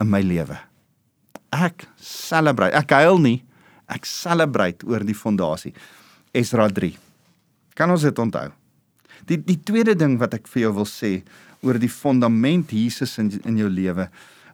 in 0.00 0.10
my 0.10 0.20
lewe. 0.20 0.58
Ek 1.50 1.88
celebrate. 1.96 2.74
Ek 2.74 2.90
huil 2.90 3.18
nie. 3.18 3.47
Ek 3.88 4.06
celebrate 4.06 4.86
oor 4.86 5.04
die 5.04 5.16
fondasie. 5.16 5.74
Esra 6.32 6.68
3. 6.68 6.92
Kan 7.74 7.90
ons 7.90 8.02
dit 8.02 8.18
onthou? 8.18 8.48
Die 9.28 9.38
die 9.42 9.58
tweede 9.64 9.96
ding 9.98 10.18
wat 10.20 10.34
ek 10.34 10.48
vir 10.48 10.68
jou 10.68 10.74
wil 10.80 10.88
sê 10.88 11.22
oor 11.64 11.78
die 11.80 11.90
fondament 11.90 12.72
Jesus 12.72 13.18
in 13.18 13.32
in 13.44 13.58
jou 13.58 13.70
lewe 13.72 14.08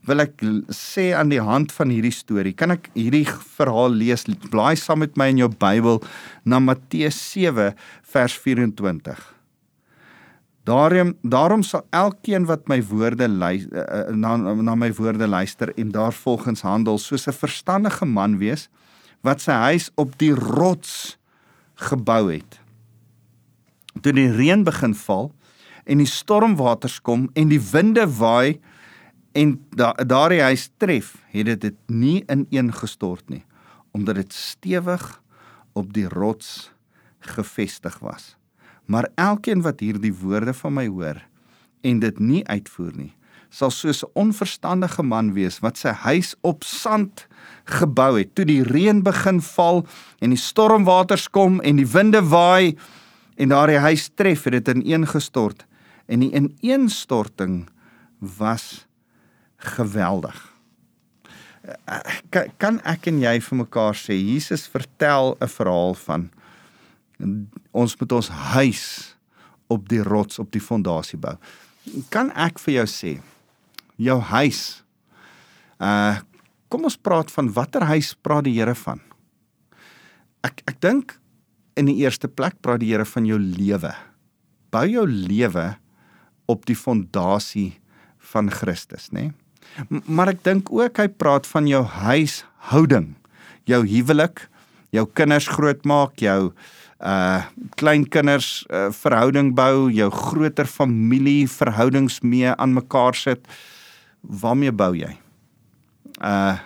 wil 0.09 0.21
ek 0.25 0.43
sê 0.75 1.12
aan 1.17 1.31
die 1.33 1.43
hand 1.43 1.73
van 1.73 1.93
hierdie 1.93 2.12
storie. 2.12 2.53
Kan 2.57 2.75
ek 2.75 2.91
hierdie 2.97 3.25
verhaal 3.57 3.95
lees? 3.97 4.26
Blaai 4.53 4.76
saam 4.76 5.00
met 5.05 5.17
my 5.21 5.31
in 5.33 5.41
jou 5.45 5.49
Bybel 5.49 6.03
na 6.45 6.61
Matteus 6.61 7.17
7 7.33 7.73
vers 8.12 8.37
24. 8.45 9.23
Daarom 10.69 11.12
daarom 11.21 11.64
sal 11.64 11.85
elkeen 11.93 12.47
wat 12.49 12.69
my 12.73 12.79
woorde 12.88 13.29
luister 13.29 13.81
eh, 13.81 14.00
eh, 14.00 14.14
na 14.17 14.37
na 14.37 14.76
my 14.76 14.91
woorde 14.97 15.29
luister 15.29 15.73
en 15.76 15.93
daarvolgens 15.93 16.64
handel 16.64 16.99
soos 16.99 17.29
'n 17.29 17.37
verstandige 17.37 18.07
man 18.07 18.38
wees 18.38 18.69
wat 19.25 19.40
sy 19.40 19.57
huis 19.71 19.88
op 20.00 20.12
die 20.21 20.35
rots 20.37 21.16
gebou 21.88 22.28
het. 22.28 22.61
Toe 24.04 24.12
die 24.12 24.28
reën 24.35 24.64
begin 24.66 24.95
val 24.95 25.31
en 25.88 26.00
die 26.00 26.09
stormwaters 26.09 27.00
kom 27.04 27.28
en 27.38 27.50
die 27.52 27.61
winde 27.61 28.04
waai 28.19 28.61
en 29.35 29.57
da, 29.75 29.93
daardie 30.07 30.43
huis 30.45 30.69
tref, 30.78 31.14
het 31.33 31.49
dit 31.50 31.61
dit 31.64 31.78
nie 31.90 32.21
ineengestort 32.31 33.26
nie, 33.33 33.43
omdat 33.97 34.21
dit 34.23 34.37
stewig 34.37 35.02
op 35.75 35.93
die 35.97 36.07
rots 36.09 36.71
gefestig 37.35 37.99
was. 38.04 38.35
Maar 38.87 39.09
elkeen 39.16 39.64
wat 39.64 39.81
hierdie 39.81 40.14
woorde 40.14 40.54
van 40.54 40.76
my 40.76 40.87
hoor 40.87 41.23
en 41.85 42.00
dit 42.00 42.19
nie 42.21 42.43
uitvoer 42.47 42.93
nie, 42.97 43.12
sal 43.54 43.70
soos 43.70 44.02
'n 44.02 44.11
onverstandige 44.14 45.02
man 45.02 45.32
wees 45.34 45.61
wat 45.62 45.78
sy 45.78 45.92
huis 45.92 46.34
op 46.42 46.64
sand 46.64 47.26
gebou 47.64 48.18
het. 48.18 48.34
Toe 48.34 48.44
die 48.44 48.62
reën 48.62 49.02
begin 49.02 49.40
val 49.40 49.87
en 50.20 50.30
die 50.30 50.38
stormwaters 50.38 51.28
kom 51.30 51.61
en 51.61 51.76
die 51.76 51.87
winde 51.87 52.23
waai 52.23 52.76
en 53.37 53.49
daardie 53.49 53.78
huis 53.78 54.11
tref, 54.14 54.44
het 54.44 54.64
dit 54.64 54.76
ineengestort 54.76 55.66
en 56.06 56.20
die 56.20 56.32
ineenstorting 56.34 57.68
was 58.18 58.87
geweldig. 59.56 60.52
Kan 62.58 62.80
ek 62.84 63.06
en 63.06 63.20
jy 63.20 63.40
vir 63.40 63.56
mekaar 63.56 63.94
sê 63.94 64.14
Jesus 64.18 64.66
vertel 64.66 65.37
'n 65.40 65.49
verhaal 65.49 65.94
van 65.94 66.30
ons 67.73 67.96
moet 68.00 68.12
ons 68.12 68.28
huis 68.28 69.16
op 69.66 69.88
die 69.88 70.02
rots 70.02 70.38
op 70.38 70.50
die 70.50 70.61
fondasie 70.61 71.18
bou. 71.18 71.37
Kan 72.08 72.30
ek 72.32 72.58
vir 72.58 72.75
jou 72.75 72.87
sê 72.87 73.20
jou 73.96 74.20
huis. 74.34 74.84
Uh 75.78 76.20
kom 76.72 76.88
ons 76.88 76.96
praat 76.98 77.28
van 77.30 77.46
watter 77.54 77.84
huis 77.86 78.16
praat 78.18 78.48
die 78.48 78.56
Here 78.56 78.74
van? 78.74 78.98
Ek 80.42 80.64
ek 80.66 80.80
dink 80.82 81.12
in 81.78 81.86
die 81.86 82.00
eerste 82.02 82.26
plek 82.26 82.56
praat 82.64 82.82
die 82.82 82.90
Here 82.90 83.06
van 83.06 83.28
jou 83.28 83.38
lewe. 83.38 83.92
Bou 84.74 84.82
jou 84.90 85.04
lewe 85.06 85.76
op 86.50 86.64
die 86.66 86.74
fondasie 86.74 87.76
van 88.32 88.50
Christus, 88.50 89.12
nê? 89.14 89.28
Nee? 89.28 90.02
Maar 90.06 90.34
ek 90.34 90.42
dink 90.46 90.72
ook 90.74 90.98
hy 90.98 91.06
praat 91.08 91.46
van 91.50 91.68
jou 91.70 91.82
huishouding, 91.86 93.14
jou 93.70 93.80
huwelik, 93.86 94.44
jou 94.94 95.06
kinders 95.14 95.48
grootmaak, 95.50 96.18
jou 96.22 96.52
uh 97.04 97.44
kleinkinders 97.76 98.64
uh, 98.70 98.88
verhouding 98.94 99.52
bou, 99.54 99.90
jou 99.92 100.08
groter 100.14 100.66
familie 100.66 101.46
verhoudings 101.50 102.20
mee 102.22 102.50
aan 102.50 102.74
mekaar 102.74 103.14
sit 103.18 103.46
waarmee 104.25 104.73
bou 104.73 104.95
jy? 104.97 105.16
Uh 106.21 106.59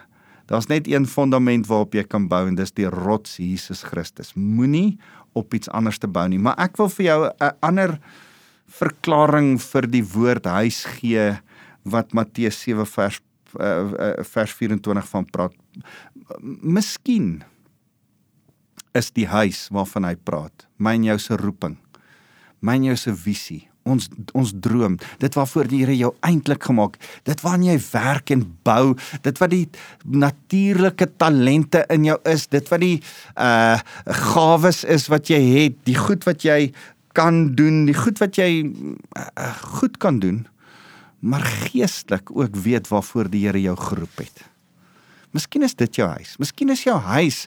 daar's 0.49 0.67
net 0.71 0.87
een 0.88 1.05
fondament 1.05 1.67
waarop 1.69 1.93
jy 1.93 2.07
kan 2.09 2.25
bou 2.25 2.47
en 2.49 2.55
dis 2.57 2.71
die 2.73 2.88
rots 2.88 3.35
Jesus 3.37 3.83
Christus. 3.85 4.33
Moenie 4.33 4.97
op 5.37 5.53
iets 5.55 5.69
anders 5.77 5.99
te 6.00 6.09
bou 6.09 6.25
nie, 6.25 6.38
maar 6.41 6.57
ek 6.57 6.79
wil 6.81 6.88
vir 6.88 7.05
jou 7.05 7.19
'n 7.29 7.53
ander 7.61 7.99
verklaring 8.65 9.59
vir 9.61 9.87
die 9.87 10.05
woord 10.05 10.47
huis 10.47 10.85
gee 10.85 11.37
wat 11.85 12.15
Matteus 12.17 12.62
7 12.65 12.87
vers 12.87 13.21
uh, 13.61 14.25
vers 14.25 14.53
24 14.53 15.09
van 15.09 15.25
praat. 15.25 15.55
Miskien 16.62 17.45
is 18.93 19.11
die 19.15 19.27
huis 19.27 19.69
waarvan 19.73 20.09
hy 20.09 20.17
praat, 20.17 20.67
myn 20.77 21.05
jou 21.05 21.19
se 21.19 21.37
roeping, 21.37 21.77
myn 22.61 22.85
jou 22.85 22.97
se 22.97 23.15
visie, 23.15 23.69
ons 23.88 24.09
ons 24.38 24.52
droom, 24.66 24.99
dit 25.23 25.38
waarvoor 25.38 25.71
die 25.71 25.83
Here 25.83 25.97
jou 25.97 26.12
eintlik 26.26 26.66
gemaak, 26.68 26.99
dit 27.28 27.42
waarna 27.45 27.73
jy 27.73 27.78
werk 27.92 28.33
en 28.35 28.45
bou, 28.66 28.97
dit 29.25 29.40
wat 29.40 29.52
die 29.54 29.64
natuurlike 30.04 31.11
talente 31.21 31.85
in 31.95 32.09
jou 32.11 32.18
is, 32.28 32.49
dit 32.52 32.71
wat 32.73 32.85
die 32.85 32.99
uh 33.37 33.78
gawes 34.28 34.83
is 34.85 35.09
wat 35.12 35.30
jy 35.30 35.40
het, 35.40 35.76
die 35.88 35.97
goed 35.97 36.25
wat 36.28 36.45
jy 36.45 36.73
kan 37.18 37.54
doen, 37.59 37.87
die 37.88 37.97
goed 37.97 38.21
wat 38.23 38.38
jy 38.38 38.50
uh, 38.68 39.54
goed 39.80 39.99
kan 40.02 40.21
doen, 40.23 40.45
maar 41.18 41.42
geestelik 41.42 42.30
ook 42.30 42.57
weet 42.57 42.88
waarvoor 42.92 43.30
die 43.33 43.47
Here 43.47 43.61
jou 43.61 43.76
geroep 43.76 44.23
het. 44.23 44.48
Miskien 45.38 45.62
is 45.62 45.76
dit 45.78 45.99
jou 46.00 46.07
huis. 46.16 46.33
Miskien 46.42 46.73
is 46.75 46.80
jou 46.83 46.97
huis 46.99 47.45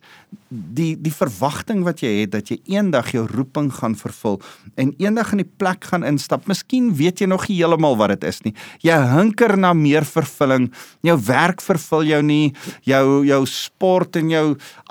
die 0.48 0.93
die 0.95 1.12
verwagting 1.12 1.81
wat 1.83 2.00
jy 2.03 2.12
het 2.21 2.31
dat 2.31 2.51
jy 2.51 2.57
eendag 2.71 3.10
jou 3.12 3.25
roeping 3.27 3.67
gaan 3.74 3.98
vervul 4.00 4.38
en 4.79 4.93
eendag 5.01 5.33
in 5.36 5.41
die 5.41 5.50
plek 5.60 5.89
gaan 5.89 6.05
instap. 6.07 6.45
Miskien 6.48 6.91
weet 6.95 7.19
jy 7.19 7.27
nog 7.27 7.50
nie 7.50 7.57
heeltemal 7.57 7.98
wat 8.00 8.13
dit 8.13 8.27
is 8.29 8.39
nie. 8.45 8.53
Jy 8.86 8.95
hunker 9.12 9.57
na 9.60 9.74
meer 9.75 10.07
vervulling. 10.07 10.69
Jou 11.03 11.17
werk 11.27 11.63
vervul 11.65 12.07
jou 12.13 12.21
nie, 12.24 12.53
jou 12.88 13.03
jou 13.27 13.41
sport 13.50 14.15
en 14.21 14.31
jou 14.31 14.45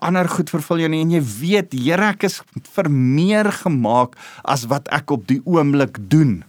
ander 0.04 0.28
goed 0.28 0.52
vervul 0.52 0.85
jou 0.85 0.92
nie 0.92 1.04
en 1.07 1.14
jy 1.16 1.23
weet 1.40 1.76
Here 1.80 2.11
ek 2.12 2.26
is 2.28 2.40
vir 2.75 2.90
meer 2.92 3.49
gemaak 3.62 4.19
as 4.45 4.66
wat 4.69 4.90
ek 4.92 5.14
op 5.14 5.25
die 5.30 5.40
oomblik 5.49 6.02
doen. 6.12 6.42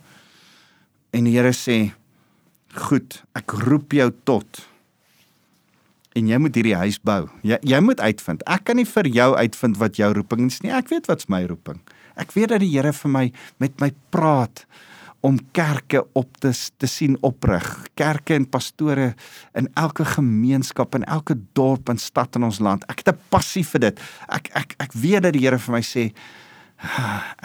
En 1.15 1.27
die 1.27 1.37
Here 1.37 1.53
sê: 1.55 1.93
"Goed, 2.75 3.23
ek 3.35 3.55
roep 3.63 3.95
jou 3.95 4.11
tot 4.25 4.65
en 6.17 6.27
jy 6.27 6.37
moet 6.41 6.55
hierdie 6.55 6.77
huis 6.83 6.99
bou. 7.07 7.25
Jy 7.47 7.59
jy 7.67 7.79
moet 7.83 8.01
uitvind. 8.03 8.43
Ek 8.49 8.65
kan 8.67 8.79
nie 8.79 8.87
vir 8.87 9.07
jou 9.07 9.31
uitvind 9.37 9.79
wat 9.81 9.99
jou 9.99 10.11
roeping 10.13 10.47
is 10.49 10.61
nie. 10.63 10.73
Ek 10.75 10.91
weet 10.91 11.07
wat's 11.11 11.29
my 11.31 11.43
roeping. 11.47 11.79
Ek 12.19 12.33
weet 12.35 12.51
dat 12.53 12.63
die 12.63 12.71
Here 12.73 12.91
vir 12.93 13.11
my 13.11 13.27
met 13.63 13.79
my 13.81 13.91
praat 14.11 14.65
om 15.21 15.37
kerke 15.53 16.01
op 16.17 16.37
te 16.41 16.51
te 16.81 16.89
sien 16.89 17.15
oprig. 17.21 17.67
Kerke 17.95 18.35
en 18.35 18.49
pastore 18.49 19.13
in 19.57 19.69
elke 19.79 20.05
gemeenskap 20.05 20.97
en 20.97 21.05
elke 21.05 21.37
dorp 21.57 21.89
en 21.93 22.01
stad 22.01 22.35
in 22.35 22.47
ons 22.47 22.59
land. 22.59 22.83
Ek 22.89 23.05
het 23.05 23.15
'n 23.15 23.19
passie 23.29 23.63
vir 23.63 23.79
dit. 23.79 23.99
Ek 24.29 24.49
ek 24.55 24.75
ek 24.79 24.93
weet 24.93 25.23
dat 25.23 25.33
die 25.33 25.45
Here 25.45 25.59
vir 25.59 25.73
my 25.73 25.81
sê 25.81 26.11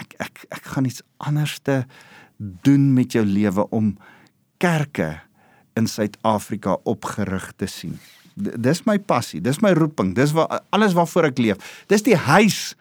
ek 0.03 0.15
ek 0.19 0.47
ek 0.51 0.65
gaan 0.65 0.87
iets 0.87 1.03
anders 1.19 1.59
te 1.61 1.85
doen 2.39 2.95
met 2.95 3.13
jou 3.13 3.25
lewe 3.25 3.69
om 3.71 3.97
kerke 4.59 5.21
in 5.77 5.87
Suid-Afrika 5.87 6.79
opgerig 6.85 7.53
te 7.57 7.67
sien. 7.67 7.99
Dis 8.37 8.83
my 8.85 8.99
passie, 9.01 9.41
dis 9.41 9.63
my 9.65 9.73
roeping, 9.77 10.13
dis 10.17 10.35
wat 10.37 10.61
alles 10.75 10.93
waarvoor 10.97 11.31
ek 11.31 11.41
leef. 11.41 11.71
Dis 11.89 12.05
die 12.05 12.19
huis 12.19 12.75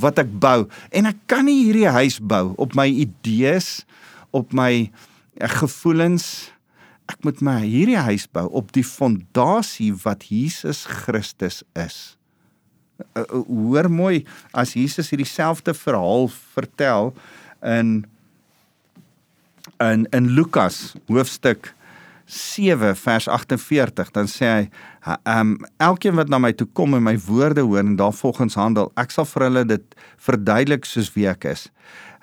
wat 0.00 0.18
ek 0.22 0.30
bou 0.40 0.64
en 0.96 1.10
ek 1.10 1.18
kan 1.30 1.44
nie 1.46 1.66
hierdie 1.66 1.90
huis 1.92 2.18
bou 2.18 2.54
op 2.62 2.76
my 2.78 2.88
idees 2.88 3.82
op 4.32 4.54
my 4.56 4.72
eh, 4.88 5.52
gevoelens 5.60 6.52
ek 7.12 7.20
moet 7.26 7.42
my 7.44 7.58
hierdie 7.64 8.00
huis 8.00 8.24
bou 8.32 8.46
op 8.56 8.72
die 8.72 8.86
fondasie 8.86 9.90
wat 10.04 10.24
Jesus 10.30 10.84
Christus 10.88 11.60
is. 11.76 12.16
Uh, 13.02 13.24
uh, 13.24 13.42
hoor 13.48 13.90
mooi 13.92 14.22
as 14.56 14.76
Jesus 14.78 15.10
hierdie 15.12 15.28
selfde 15.28 15.74
verhaal 15.76 16.30
vertel 16.54 17.12
in 17.60 18.02
in 19.82 20.06
in 20.14 20.32
Lukas 20.36 20.94
hoofstuk 21.10 21.72
7 22.32 22.94
vers 22.96 23.28
48 23.28 24.12
dan 24.16 24.30
sê 24.30 24.48
hy 24.48 24.62
ehm 25.06 25.52
um, 25.52 25.56
elkeen 25.78 26.16
wat 26.16 26.30
na 26.32 26.38
my 26.38 26.52
toe 26.56 26.68
kom 26.72 26.94
en 26.96 27.04
my 27.04 27.16
woorde 27.26 27.60
hoor 27.66 27.84
en 27.84 27.96
daarvolgens 28.00 28.56
handel 28.56 28.92
ek 28.96 29.12
sal 29.12 29.28
vir 29.34 29.48
hulle 29.48 29.64
dit 29.74 30.00
verduidelik 30.16 30.88
soos 30.88 31.12
wie 31.16 31.28
ek 31.28 31.44
is 31.52 31.68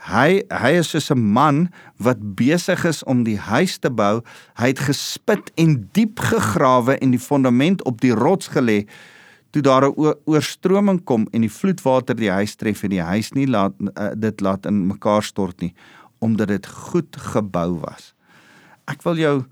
Hy 0.08 0.46
hy 0.48 0.72
is 0.80 0.94
soos 0.94 1.12
'n 1.12 1.20
man 1.20 1.68
wat 2.00 2.20
besig 2.36 2.86
is 2.86 3.04
om 3.04 3.24
die 3.24 3.38
huis 3.38 3.78
te 3.78 3.90
bou. 3.90 4.24
Hy 4.56 4.68
het 4.72 4.80
gespit 4.80 5.52
en 5.58 5.90
diep 5.92 6.20
gegrawe 6.20 6.96
en 7.04 7.12
die 7.12 7.20
fondament 7.20 7.84
op 7.84 8.00
die 8.00 8.16
rots 8.16 8.48
gelê. 8.48 8.88
Toe 9.52 9.62
daar 9.62 9.92
'n 9.92 10.16
oorstroming 10.26 11.04
kom 11.04 11.28
en 11.34 11.42
die 11.42 11.52
vloedwater 11.52 12.16
die 12.16 12.32
huis 12.32 12.56
tref 12.56 12.84
en 12.84 12.90
die 12.90 13.04
huis 13.04 13.34
nie 13.34 13.48
laat 13.48 13.74
uh, 13.98 14.12
dit 14.16 14.42
laat 14.42 14.66
in 14.66 14.88
mekaar 14.88 15.24
stort 15.24 15.60
nie 15.62 15.74
omdat 16.20 16.48
dit 16.48 16.68
goed 16.68 17.16
gebou 17.16 17.80
was. 17.80 18.14
Ek 18.88 19.04
wil 19.04 19.16
jou 19.16 19.46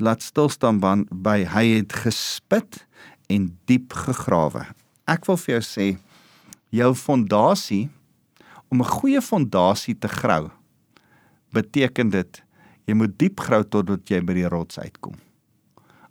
laat 0.00 0.22
stil 0.22 0.48
staan 0.48 0.80
by 1.10 1.44
hy 1.44 1.64
het 1.78 1.92
gespit 1.92 2.84
en 3.30 3.50
diep 3.70 3.92
gegrawe. 3.92 4.66
Ek 5.06 5.26
wil 5.26 5.36
vir 5.36 5.58
jou 5.58 5.64
sê 5.64 5.88
jou 6.70 6.94
fondasie 6.94 7.88
om 8.70 8.80
'n 8.80 8.92
goeie 8.98 9.20
fondasie 9.20 9.94
te 9.98 10.08
grou 10.08 10.50
beteken 11.52 12.10
dit 12.10 12.42
jy 12.86 12.94
moet 12.94 13.18
diep 13.18 13.40
grou 13.40 13.62
totdat 13.62 14.08
jy 14.10 14.20
by 14.20 14.34
die 14.34 14.48
rots 14.48 14.78
uitkom. 14.78 15.14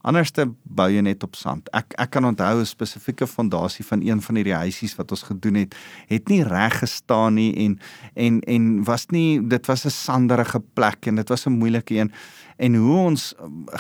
Anderste 0.08 0.46
bou 0.64 0.88
jy 0.88 1.02
net 1.04 1.24
op 1.24 1.36
sand. 1.36 1.68
Ek 1.76 1.94
ek 2.00 2.12
kan 2.12 2.26
onthou 2.26 2.60
'n 2.62 2.66
spesifieke 2.66 3.28
fondasie 3.28 3.86
van 3.86 4.02
een 4.02 4.22
van 4.22 4.36
hierdie 4.36 4.56
huisies 4.56 4.96
wat 4.96 5.12
ons 5.12 5.24
gedoen 5.24 5.56
het, 5.56 5.76
het 6.08 6.30
nie 6.30 6.44
reg 6.44 6.80
gestaan 6.80 7.34
nie 7.36 7.54
en 7.66 7.80
en 8.16 8.40
en 8.42 8.84
was 8.84 9.08
nie 9.12 9.42
dit 9.48 9.66
was 9.68 9.86
'n 9.86 9.90
sanderige 9.90 10.62
plek 10.74 11.08
en 11.08 11.16
dit 11.16 11.30
was 11.30 11.46
'n 11.46 11.60
moeilike 11.60 11.96
een 11.96 12.12
en 12.60 12.76
hoe 12.76 12.98
ons 12.98 13.34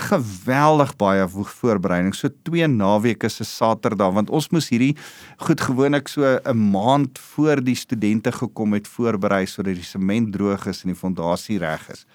geweldig 0.09 0.95
baie 0.95 1.27
voorbereiding 1.27 2.15
so 2.15 2.29
twee 2.47 2.67
naweke 2.67 3.29
se 3.29 3.43
Saterdag 3.43 4.13
want 4.13 4.29
ons 4.29 4.49
moes 4.49 4.69
hierdie 4.69 4.95
goed 5.37 5.61
gewoonlik 5.61 6.07
so 6.07 6.23
'n 6.23 6.71
maand 6.71 7.19
voor 7.19 7.63
die 7.63 7.75
studente 7.75 8.31
gekom 8.31 8.73
het 8.73 8.87
voorberei 8.87 9.45
sodat 9.45 9.75
die 9.75 9.83
sement 9.83 10.33
droog 10.33 10.67
is 10.67 10.83
en 10.83 10.93
die 10.93 10.99
fondasie 10.99 11.59
reg 11.59 11.89
is 11.89 12.05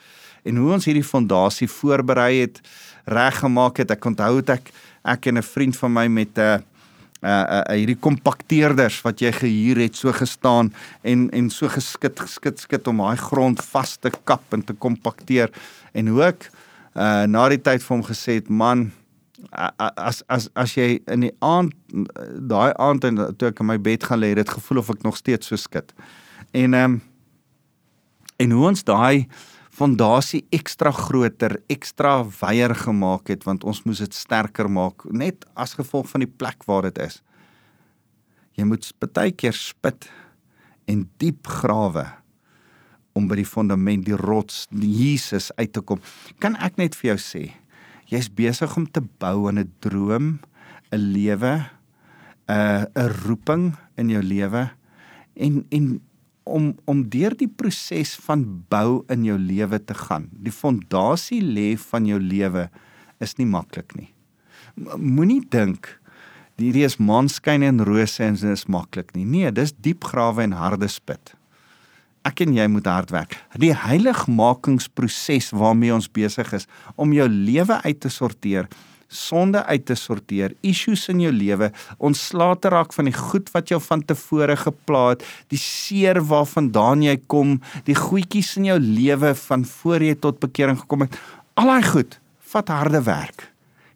en 0.45 0.61
hoe 0.61 0.73
ons 0.77 0.85
hierdie 0.85 1.07
fondasie 1.07 1.69
voorberei 1.71 2.45
het, 2.45 2.61
reggemaak 3.11 3.81
het. 3.83 3.91
Ek 3.91 4.05
onthou 4.05 4.37
dit 4.41 4.55
ek 4.57 4.73
ek 5.05 5.27
en 5.27 5.39
'n 5.39 5.43
vriend 5.43 5.77
van 5.77 5.93
my 5.93 6.07
met 6.09 6.39
'n 6.39 6.41
uh, 6.41 6.59
uh, 7.25 7.61
uh, 7.69 7.77
hierdie 7.77 7.99
kompakteerders 8.01 9.01
wat 9.05 9.21
jy 9.21 9.33
gehuur 9.33 9.81
het 9.85 9.97
so 9.97 10.13
gestaan 10.13 10.73
en 11.03 11.31
en 11.31 11.51
so 11.51 11.69
geskit 11.69 12.21
geskit 12.21 12.61
skit 12.61 12.91
om 12.91 13.01
daai 13.03 13.17
grond 13.17 13.63
vas 13.73 13.97
te 13.97 14.13
kap 14.25 14.45
en 14.53 14.65
te 14.65 14.73
kompakteer 14.73 15.51
en 15.93 16.13
hoe 16.13 16.23
ek 16.29 16.51
uh, 16.95 17.25
na 17.31 17.49
die 17.49 17.61
tyd 17.61 17.83
vir 17.83 17.97
hom 17.97 18.05
gesê 18.05 18.39
het 18.41 18.49
man 18.49 18.91
as 19.51 20.23
as 20.29 20.49
as 20.55 20.77
jy 20.77 21.01
in 21.13 21.27
die 21.27 21.35
aand 21.45 21.75
daai 22.51 22.73
aand 22.81 23.05
en 23.05 23.25
toe 23.39 23.51
ek 23.51 23.61
in 23.61 23.71
my 23.73 23.79
bed 23.79 24.05
gaan 24.05 24.23
lê 24.23 24.35
het 24.35 24.57
gevoel 24.57 24.83
of 24.85 24.93
ek 24.95 25.03
nog 25.05 25.17
steeds 25.17 25.53
so 25.53 25.57
skit 25.57 25.93
en 26.53 26.75
ehm 26.75 26.85
um, 26.85 27.03
en 28.43 28.51
hoe 28.51 28.65
ons 28.67 28.83
daai 28.83 29.29
fondasie 29.75 30.45
ekstra 30.55 30.93
groter, 30.95 31.57
ekstra 31.73 32.21
wyer 32.41 32.75
gemaak 32.79 33.31
het 33.33 33.45
want 33.47 33.65
ons 33.67 33.83
moes 33.87 34.03
dit 34.05 34.15
sterker 34.15 34.69
maak 34.71 35.07
net 35.11 35.47
as 35.59 35.75
gevolg 35.79 36.07
van 36.13 36.25
die 36.25 36.31
plek 36.31 36.67
waar 36.69 36.87
dit 36.87 37.01
is. 37.03 37.21
Jy 38.55 38.69
moet 38.71 38.87
baie 39.03 39.33
keer 39.35 39.57
spit 39.57 40.07
en 40.91 41.09
diep 41.19 41.49
grawe 41.63 42.07
om 43.15 43.27
by 43.31 43.39
die 43.39 43.47
fondament, 43.47 44.07
die 44.07 44.19
rots, 44.19 44.65
die 44.75 44.91
Jesus 44.91 45.53
uit 45.59 45.73
te 45.75 45.83
kom. 45.87 46.01
Kan 46.43 46.59
ek 46.63 46.79
net 46.79 46.97
vir 46.99 47.13
jou 47.13 47.21
sê, 47.23 47.45
jy's 48.11 48.31
besig 48.31 48.75
om 48.79 48.87
te 48.87 49.03
bou 49.23 49.49
aan 49.49 49.59
'n 49.59 49.71
droom, 49.81 50.39
'n 50.93 50.99
lewe, 51.15 51.71
'n 52.49 52.87
'n 52.95 53.11
roeping 53.27 53.75
in 53.97 54.11
jou 54.11 54.23
lewe 54.23 54.71
en 55.37 55.65
en 55.71 56.01
om 56.45 56.73
om 56.85 57.03
deur 57.09 57.35
die 57.37 57.49
proses 57.49 58.15
van 58.27 58.45
bou 58.73 59.03
in 59.13 59.25
jou 59.27 59.37
lewe 59.41 59.81
te 59.81 59.97
gaan. 59.97 60.29
Die 60.33 60.53
fondasie 60.53 61.41
lê 61.43 61.75
van 61.91 62.07
jou 62.09 62.21
lewe 62.21 62.69
is 63.25 63.37
nie 63.41 63.49
maklik 63.49 63.97
nie. 63.97 64.11
Moenie 64.77 65.43
dink 65.51 65.89
hierdie 66.61 66.85
is 66.87 67.01
maanskyn 67.03 67.65
en 67.67 67.83
rose 67.83 68.23
en 68.23 68.37
dit 68.39 68.53
is 68.53 68.69
maklik 68.71 69.15
nie. 69.17 69.25
Nee, 69.27 69.51
dis 69.51 69.75
diep 69.83 70.05
grawe 70.07 70.45
en 70.45 70.55
harde 70.55 70.89
spit. 70.93 71.35
Ek 72.25 72.41
en 72.41 72.55
jy 72.57 72.65
moet 72.73 72.87
hard 72.89 73.11
werk. 73.13 73.37
Die 73.61 73.75
heiligmakingsproses 73.77 75.51
waarmee 75.53 75.93
ons 75.93 76.09
besig 76.09 76.55
is 76.57 76.69
om 76.97 77.13
jou 77.13 77.27
lewe 77.29 77.81
uit 77.85 78.01
te 78.01 78.13
sorteer 78.13 78.71
sonde 79.15 79.63
uit 79.65 79.85
te 79.87 79.95
sorteer, 79.99 80.55
issues 80.67 81.07
in 81.13 81.23
jou 81.23 81.33
lewe, 81.33 81.71
ontslae 82.03 82.59
te 82.59 82.73
raak 82.75 82.93
van 82.97 83.09
die 83.09 83.17
goed 83.17 83.51
wat 83.55 83.71
jou 83.73 83.81
van 83.83 84.03
tevore 84.05 84.57
gepla 84.59 85.05
het, 85.15 85.25
die 85.53 85.61
seer 85.61 86.21
waarvandaan 86.29 87.05
jy 87.07 87.17
kom, 87.31 87.59
die 87.89 87.97
goedjies 87.99 88.57
in 88.61 88.71
jou 88.73 88.79
lewe 88.83 89.35
van 89.47 89.65
voor 89.65 90.05
jy 90.05 90.15
tot 90.19 90.41
bekering 90.43 90.81
gekom 90.83 91.07
het. 91.07 91.19
Al 91.61 91.71
daai 91.71 91.87
goed 91.87 92.19
vat 92.55 92.71
harde 92.71 93.03
werk. 93.07 93.49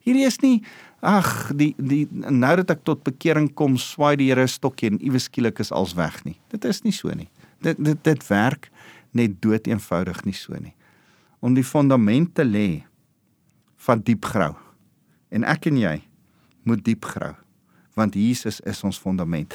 Hierdie 0.03 0.27
is 0.27 0.39
nie 0.43 0.59
ag, 1.05 1.51
die 1.55 1.71
die 1.77 2.05
nou 2.11 2.55
dat 2.59 2.73
ek 2.75 2.83
tot 2.87 3.05
bekering 3.07 3.47
kom, 3.55 3.77
swaai 3.79 4.17
die 4.19 4.27
Here 4.31 4.43
'n 4.43 4.51
stokkie 4.51 4.89
en 4.91 4.99
iewes 4.99 5.29
skielik 5.29 5.59
is 5.59 5.71
alles 5.71 5.95
weg 5.95 6.23
nie. 6.25 6.39
Dit 6.51 6.65
is 6.65 6.83
nie 6.83 6.91
so 6.91 7.09
nie. 7.15 7.29
Dit 7.61 7.77
dit 7.79 8.03
dit 8.03 8.27
werk 8.27 8.69
net 9.11 9.41
dood 9.41 9.67
eenvoudig 9.67 10.25
nie 10.25 10.33
so 10.33 10.53
nie. 10.53 10.73
Om 11.39 11.53
die 11.53 11.63
fondament 11.63 12.35
te 12.35 12.43
lê 12.43 12.83
van 13.77 14.01
diep 14.03 14.25
grou 14.25 14.55
en 15.29 15.43
ek 15.43 15.69
en 15.69 15.77
jy 15.77 15.97
moet 16.63 16.83
diep 16.85 17.05
grou 17.05 17.35
want 17.99 18.15
Jesus 18.15 18.61
is 18.63 18.79
ons 18.87 18.99
fondament. 19.01 19.51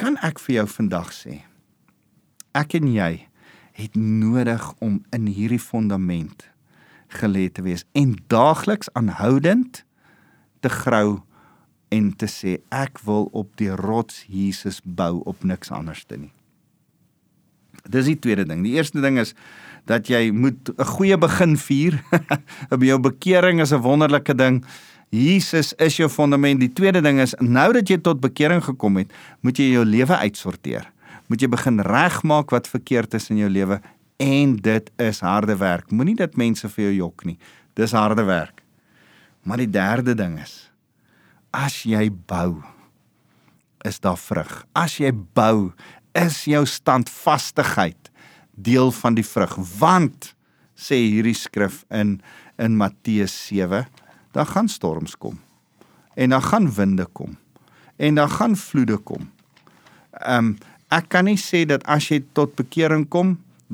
Kan 0.00 0.14
ek 0.24 0.38
vir 0.40 0.62
jou 0.62 0.66
vandag 0.78 1.12
sê 1.12 1.42
ek 2.56 2.78
en 2.78 2.88
jy 2.88 3.26
het 3.76 3.96
nodig 4.00 4.64
om 4.80 5.02
in 5.12 5.26
hierdie 5.28 5.60
fondament 5.60 6.46
gelê 7.20 7.50
te 7.52 7.62
wees 7.66 7.84
en 7.92 8.14
daagliks 8.32 8.88
aanhoudend 8.96 9.82
te 10.64 10.72
grou 10.72 11.20
en 11.94 12.08
te 12.16 12.28
sê 12.30 12.56
ek 12.74 12.98
wil 13.06 13.28
op 13.36 13.52
die 13.60 13.70
rots 13.70 14.24
Jesus 14.32 14.80
bou 14.82 15.20
op 15.28 15.44
niks 15.44 15.70
anders 15.70 16.04
te 16.08 16.18
nie. 16.18 16.32
Dis 17.86 18.08
die 18.08 18.18
tweede 18.18 18.46
ding. 18.48 18.64
Die 18.66 18.74
eerste 18.74 19.02
ding 19.04 19.20
is 19.22 19.34
dat 19.86 20.08
jy 20.10 20.32
moet 20.34 20.72
'n 20.74 20.84
goeie 20.96 21.18
begin 21.18 21.56
vier. 21.56 22.02
By 22.80 22.86
jou 22.86 22.98
bekering 22.98 23.60
is 23.60 23.72
'n 23.72 23.82
wonderlike 23.82 24.34
ding. 24.34 24.64
Jesus 25.14 25.72
is 25.82 25.96
jou 26.00 26.08
fondament. 26.10 26.60
Die 26.60 26.72
tweede 26.72 27.00
ding 27.04 27.20
is 27.22 27.34
nou 27.40 27.68
dat 27.76 27.88
jy 27.90 27.98
tot 28.02 28.20
bekering 28.20 28.62
gekom 28.64 28.98
het, 29.00 29.12
moet 29.40 29.58
jy 29.58 29.70
jou 29.76 29.84
lewe 29.86 30.18
uitsorteer. 30.26 30.88
Moet 31.30 31.42
jy 31.42 31.50
begin 31.50 31.80
regmaak 31.82 32.52
wat 32.54 32.70
verkeerd 32.70 33.14
is 33.18 33.30
in 33.30 33.40
jou 33.44 33.50
lewe 33.50 33.80
en 34.22 34.54
dit 34.62 34.90
is 35.02 35.20
harde 35.24 35.56
werk. 35.60 35.90
Moenie 35.90 36.16
dit 36.18 36.38
mense 36.38 36.68
vir 36.74 36.88
jou 36.88 36.94
jok 37.00 37.26
nie. 37.28 37.36
Dis 37.78 37.94
harde 37.96 38.24
werk. 38.26 38.62
Maar 39.46 39.62
die 39.62 39.70
derde 39.70 40.16
ding 40.18 40.40
is 40.42 40.66
as 41.56 41.82
jy 41.88 42.10
bou 42.28 42.60
is 43.86 44.00
daar 44.02 44.18
vrug. 44.18 44.50
As 44.76 44.98
jy 45.00 45.12
bou 45.14 45.70
is 46.16 46.42
jou 46.48 46.64
standvastigheid 46.68 48.10
deel 48.56 48.90
van 48.98 49.16
die 49.16 49.24
vrug 49.24 49.54
want 49.78 50.32
sê 50.76 50.98
hierdie 50.98 51.36
skrif 51.36 51.84
in 51.92 52.18
in 52.60 52.76
Matteus 52.80 53.34
7 53.48 53.84
dan 54.36 54.46
gaan 54.46 54.68
storms 54.68 55.16
kom. 55.16 55.38
En 56.14 56.30
dan 56.30 56.42
gaan 56.42 56.68
winde 56.72 57.06
kom. 57.12 57.36
En 57.96 58.14
dan 58.14 58.30
gaan 58.30 58.56
vloede 58.56 58.96
kom. 58.96 59.30
Ehm 60.10 60.44
um, 60.44 60.56
ek 60.88 61.08
kan 61.10 61.26
nie 61.26 61.38
sê 61.40 61.64
dat 61.66 61.82
as 61.90 62.06
jy 62.12 62.20
tot 62.32 62.52
bekering 62.54 63.08
kom 63.10 63.32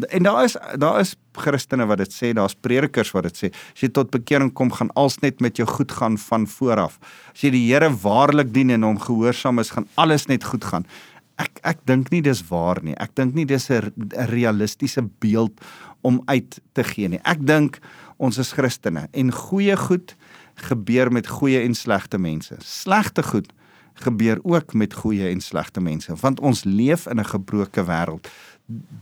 en 0.09 0.25
daar 0.25 0.47
is 0.47 0.55
daar 0.81 1.01
is 1.01 1.13
Christene 1.37 1.85
wat 1.87 2.01
dit 2.01 2.13
sê, 2.13 2.31
daar's 2.33 2.55
predikers 2.57 3.11
wat 3.13 3.27
dit 3.29 3.37
sê. 3.37 3.51
As 3.53 3.83
jy 3.85 3.91
tot 3.93 4.11
bekering 4.13 4.53
kom, 4.57 4.73
gaan 4.73 4.89
alles 4.97 5.19
net 5.21 5.41
met 5.45 5.61
jou 5.61 5.67
goed 5.69 5.93
gaan 5.93 6.17
van 6.19 6.47
vooraf. 6.49 6.97
As 7.33 7.45
jy 7.45 7.53
die 7.53 7.65
Here 7.67 7.91
waarlik 8.03 8.55
dien 8.55 8.73
en 8.73 8.87
hom 8.89 9.01
gehoorsaam 9.01 9.61
is, 9.61 9.73
gaan 9.77 9.89
alles 10.01 10.27
net 10.33 10.45
goed 10.49 10.65
gaan. 10.65 10.89
Ek 11.41 11.61
ek 11.69 11.85
dink 11.89 12.09
nie 12.13 12.23
dis 12.25 12.41
waar 12.49 12.81
nie. 12.85 12.97
Ek 12.97 13.13
dink 13.17 13.35
nie 13.35 13.45
dis 13.45 13.69
'n 13.71 13.93
realistiese 14.33 15.03
beeld 15.21 15.61
om 16.01 16.23
uit 16.27 16.61
te 16.73 16.85
gee 16.85 17.09
nie. 17.09 17.21
Ek 17.25 17.45
dink 17.45 17.79
ons 18.17 18.39
is 18.39 18.53
Christene 18.53 19.09
en 19.13 19.33
goeie 19.33 19.77
goed 19.77 20.17
gebeur 20.55 21.13
met 21.13 21.27
goeie 21.27 21.61
en 21.61 21.75
slegte 21.75 22.19
mense. 22.19 22.57
Slegte 22.59 23.23
goed 23.23 23.53
gebeur 23.95 24.39
ook 24.43 24.75
met 24.75 24.95
goeie 24.95 25.29
en 25.29 25.41
slegte 25.41 25.81
mense 25.81 26.15
want 26.21 26.41
ons 26.41 26.65
leef 26.65 27.07
in 27.07 27.21
'n 27.21 27.25
gebroke 27.25 27.85
wêreld. 27.85 28.29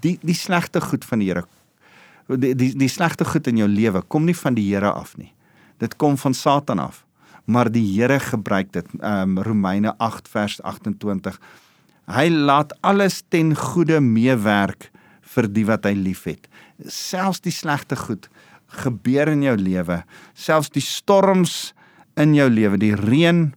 Die 0.01 0.19
die 0.23 0.35
slegte 0.35 0.81
goed 0.81 1.05
van 1.05 1.19
die 1.19 1.29
Here 1.29 1.47
die 2.39 2.55
die, 2.55 2.77
die 2.77 2.89
slegte 2.89 3.25
goed 3.25 3.47
in 3.47 3.57
jou 3.57 3.69
lewe 3.69 4.03
kom 4.03 4.25
nie 4.25 4.37
van 4.37 4.55
die 4.55 4.67
Here 4.69 4.93
af 4.93 5.17
nie. 5.17 5.33
Dit 5.79 5.97
kom 5.97 6.19
van 6.19 6.35
Satan 6.35 6.79
af. 6.79 7.05
Maar 7.45 7.71
die 7.73 7.85
Here 7.95 8.21
gebruik 8.21 8.73
dit. 8.73 8.87
Ehm 9.01 9.39
um, 9.39 9.43
Romeine 9.43 9.95
8 9.99 10.29
vers 10.29 10.63
28. 10.63 11.41
Hy 12.11 12.29
laat 12.29 12.75
alles 12.81 13.23
ten 13.29 13.57
goeie 13.57 14.01
meewerk 14.01 14.91
vir 15.21 15.49
die 15.49 15.67
wat 15.67 15.85
hy 15.87 15.95
liefhet. 15.95 16.49
Selfs 16.87 17.41
die 17.41 17.55
slegte 17.55 17.97
goed 17.97 18.29
gebeur 18.85 19.29
in 19.33 19.43
jou 19.43 19.57
lewe, 19.59 20.03
selfs 20.35 20.71
die 20.75 20.85
storms 20.85 21.73
in 22.21 22.35
jou 22.35 22.49
lewe, 22.51 22.79
die 22.81 22.95
reën 22.99 23.51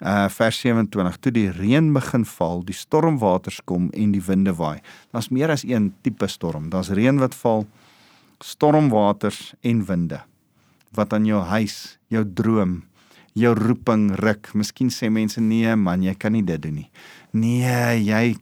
uh 0.00 0.28
vers 0.32 0.56
27 0.64 1.18
toe 1.20 1.32
die 1.32 1.50
reën 1.52 1.90
begin 1.92 2.24
val, 2.24 2.62
die 2.64 2.76
stormwaters 2.76 3.60
kom 3.68 3.90
en 3.92 4.14
die 4.14 4.22
winde 4.24 4.54
waai. 4.56 4.80
Daar's 5.12 5.28
meer 5.28 5.52
as 5.52 5.64
een 5.68 5.90
tipe 6.00 6.28
storm. 6.28 6.70
Daar's 6.72 6.88
reën 6.96 7.20
wat 7.20 7.36
val, 7.36 7.66
stormwaters 8.40 9.52
en 9.60 9.84
winde 9.84 10.22
wat 10.96 11.12
aan 11.12 11.26
jou 11.28 11.38
huis, 11.46 11.98
jou 12.10 12.24
droom, 12.24 12.80
jou 13.38 13.52
roeping 13.54 14.10
ruk. 14.18 14.50
Miskien 14.58 14.90
sê 14.90 15.10
mense 15.12 15.40
nee 15.42 15.74
man, 15.78 16.02
jy 16.02 16.14
kan 16.18 16.34
nie 16.34 16.44
dit 16.46 16.60
doen 16.62 16.80
nie. 16.80 16.88
Nee, 17.30 18.00
jy 18.02 18.34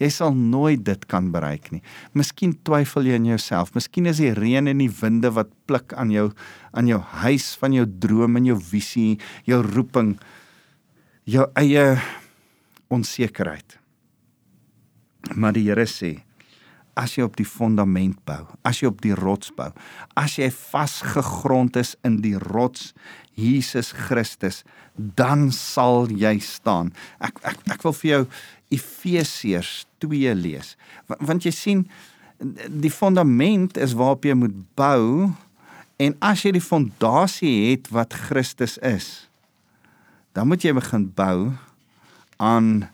jy 0.00 0.10
sal 0.12 0.34
nooit 0.36 0.82
dit 0.84 1.06
kan 1.08 1.30
bereik 1.32 1.70
nie. 1.72 1.80
Miskien 2.12 2.52
twyfel 2.66 3.08
jy 3.08 3.16
in 3.16 3.30
jouself. 3.30 3.72
Miskien 3.76 4.10
is 4.10 4.20
die 4.20 4.34
reën 4.36 4.68
en 4.68 4.82
die 4.82 4.90
winde 5.00 5.32
wat 5.32 5.52
pluk 5.70 5.94
aan 5.96 6.12
jou 6.12 6.28
aan 6.76 6.90
jou 6.90 7.00
huis 7.24 7.54
van 7.58 7.74
jou 7.74 7.86
droom 7.88 8.36
en 8.38 8.50
jou 8.52 8.58
visie, 8.60 9.18
jou 9.48 9.62
roeping 9.64 10.14
jou 11.24 11.46
eie 11.58 11.96
onsekerheid. 12.90 13.78
Maar 15.34 15.56
die 15.56 15.66
Here 15.68 15.86
sê 15.88 16.18
as 17.00 17.16
jy 17.16 17.24
op 17.24 17.38
die 17.40 17.48
fondament 17.48 18.18
bou, 18.28 18.42
as 18.68 18.82
jy 18.82 18.90
op 18.90 19.00
die 19.04 19.16
rots 19.16 19.52
bou, 19.56 19.70
as 20.20 20.36
jy 20.38 20.50
vasgegrond 20.52 21.78
is 21.80 21.94
in 22.06 22.20
die 22.24 22.36
rots 22.50 22.90
Jesus 23.40 23.94
Christus, 23.96 24.62
dan 24.94 25.48
sal 25.54 26.10
jy 26.12 26.36
staan. 26.44 26.92
Ek 27.24 27.40
ek 27.46 27.62
ek 27.76 27.86
wil 27.86 27.96
vir 28.02 28.10
jou 28.10 28.22
Efesiërs 28.74 29.86
2 30.04 30.34
lees. 30.38 30.74
Want, 31.18 31.46
jy 31.46 31.54
sien 31.54 31.86
die 32.40 32.92
fondament 32.92 33.80
is 33.80 33.96
waarop 33.98 34.24
jy 34.24 34.36
moet 34.38 34.54
bou 34.78 35.32
en 36.00 36.14
as 36.24 36.44
jy 36.46 36.54
die 36.56 36.64
fondasie 36.64 37.56
het 37.70 37.90
wat 37.92 38.16
Christus 38.28 38.78
is, 38.86 39.28
dan 40.32 40.48
moet 40.48 40.64
jy 40.64 40.72
begin 40.76 41.10
bou 41.16 41.50
aan 42.40 42.88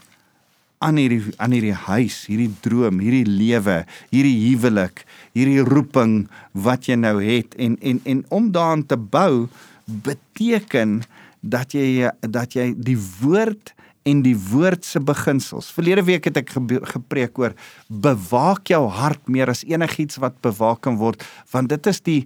aan 0.84 0.98
hierdie 1.00 1.32
aan 1.40 1.54
hierdie 1.56 1.76
huis, 1.86 2.24
hierdie 2.28 2.52
droom, 2.64 3.00
hierdie 3.00 3.26
lewe, 3.28 3.84
hierdie 4.12 4.36
huwelik, 4.48 5.04
hierdie 5.36 5.64
roeping 5.64 6.26
wat 6.52 6.88
jy 6.90 6.98
nou 7.00 7.16
het 7.22 7.56
en 7.60 7.78
en 7.80 8.00
en 8.04 8.24
om 8.34 8.50
daaraan 8.52 8.84
te 8.86 8.98
bou 8.98 9.48
beteken 9.86 11.00
dat 11.40 11.74
jy 11.76 12.10
dat 12.20 12.56
jy 12.58 12.72
die 12.76 12.98
woord 13.20 13.72
en 14.06 14.20
die 14.22 14.36
woord 14.38 14.84
se 14.86 15.00
beginsels. 15.02 15.72
Verlede 15.74 16.04
week 16.06 16.28
het 16.28 16.36
ek 16.38 16.52
gepreek 16.92 17.38
oor 17.42 17.56
bewaak 17.88 18.70
jou 18.70 18.84
hart 18.92 19.24
meer 19.26 19.50
as 19.50 19.64
enigiets 19.66 20.20
wat 20.22 20.38
bewaak 20.44 20.84
kan 20.86 21.00
word 21.00 21.24
want 21.50 21.72
dit 21.72 21.90
is 21.90 22.02
die 22.06 22.20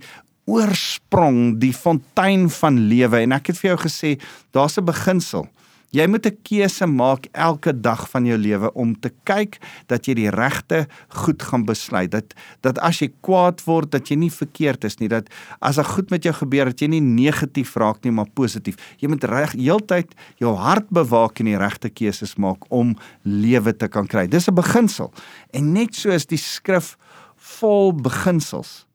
oorsprong, 0.50 1.60
die 1.62 1.72
fontein 1.76 2.48
van 2.50 2.78
lewe 2.90 3.22
en 3.22 3.36
ek 3.36 3.52
het 3.52 3.60
vir 3.60 3.70
jou 3.72 3.80
gesê, 3.86 4.10
daar's 4.50 4.78
'n 4.78 4.84
beginsel. 4.84 5.46
Jy 5.90 6.06
moet 6.06 6.26
'n 6.26 6.38
keuse 6.42 6.86
maak 6.86 7.26
elke 7.32 7.72
dag 7.80 8.08
van 8.10 8.24
jou 8.24 8.38
lewe 8.38 8.72
om 8.74 8.94
te 9.00 9.10
kyk 9.24 9.58
dat 9.86 10.06
jy 10.06 10.14
die 10.14 10.30
regte 10.30 10.86
goed 11.08 11.42
gaan 11.42 11.64
besluit. 11.64 12.10
Dat 12.10 12.34
dat 12.60 12.78
as 12.78 13.00
jy 13.00 13.12
kwaad 13.20 13.64
word, 13.64 13.90
dat 13.90 14.08
jy 14.08 14.16
nie 14.16 14.30
verkeerd 14.30 14.84
is 14.84 14.98
nie. 14.98 15.08
Dat 15.08 15.28
as 15.60 15.78
'n 15.78 15.84
goed 15.84 16.10
met 16.10 16.22
jou 16.22 16.32
gebeur, 16.34 16.64
dat 16.64 16.80
jy 16.80 16.86
nie 16.86 17.00
negatief 17.00 17.74
raak 17.74 18.04
nie, 18.04 18.12
maar 18.12 18.30
positief. 18.34 18.76
Jy 18.98 19.08
moet 19.08 19.24
reg 19.24 19.52
heeltyd 19.52 20.14
jou 20.36 20.54
hart 20.56 20.88
bewaak 20.90 21.40
en 21.40 21.46
die 21.46 21.58
regte 21.58 21.90
keuses 21.90 22.36
maak 22.36 22.70
om 22.70 22.96
lewe 23.22 23.76
te 23.76 23.88
kan 23.88 24.06
kry. 24.06 24.28
Dis 24.28 24.48
'n 24.48 24.54
beginsel. 24.54 25.12
En 25.52 25.72
net 25.72 25.94
so 25.94 26.10
is 26.10 26.26
die 26.26 26.38
skrif 26.38 26.96
vol 27.36 27.92
beginsels 27.92 28.86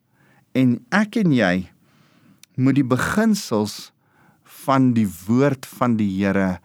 en 0.53 0.79
ek 0.91 1.17
en 1.17 1.31
jy 1.31 1.67
moet 2.55 2.75
die 2.75 2.87
beginsels 2.87 3.91
van 4.65 4.93
die 4.93 5.07
woord 5.27 5.65
van 5.65 5.97
die 5.99 6.09
Here 6.23 6.59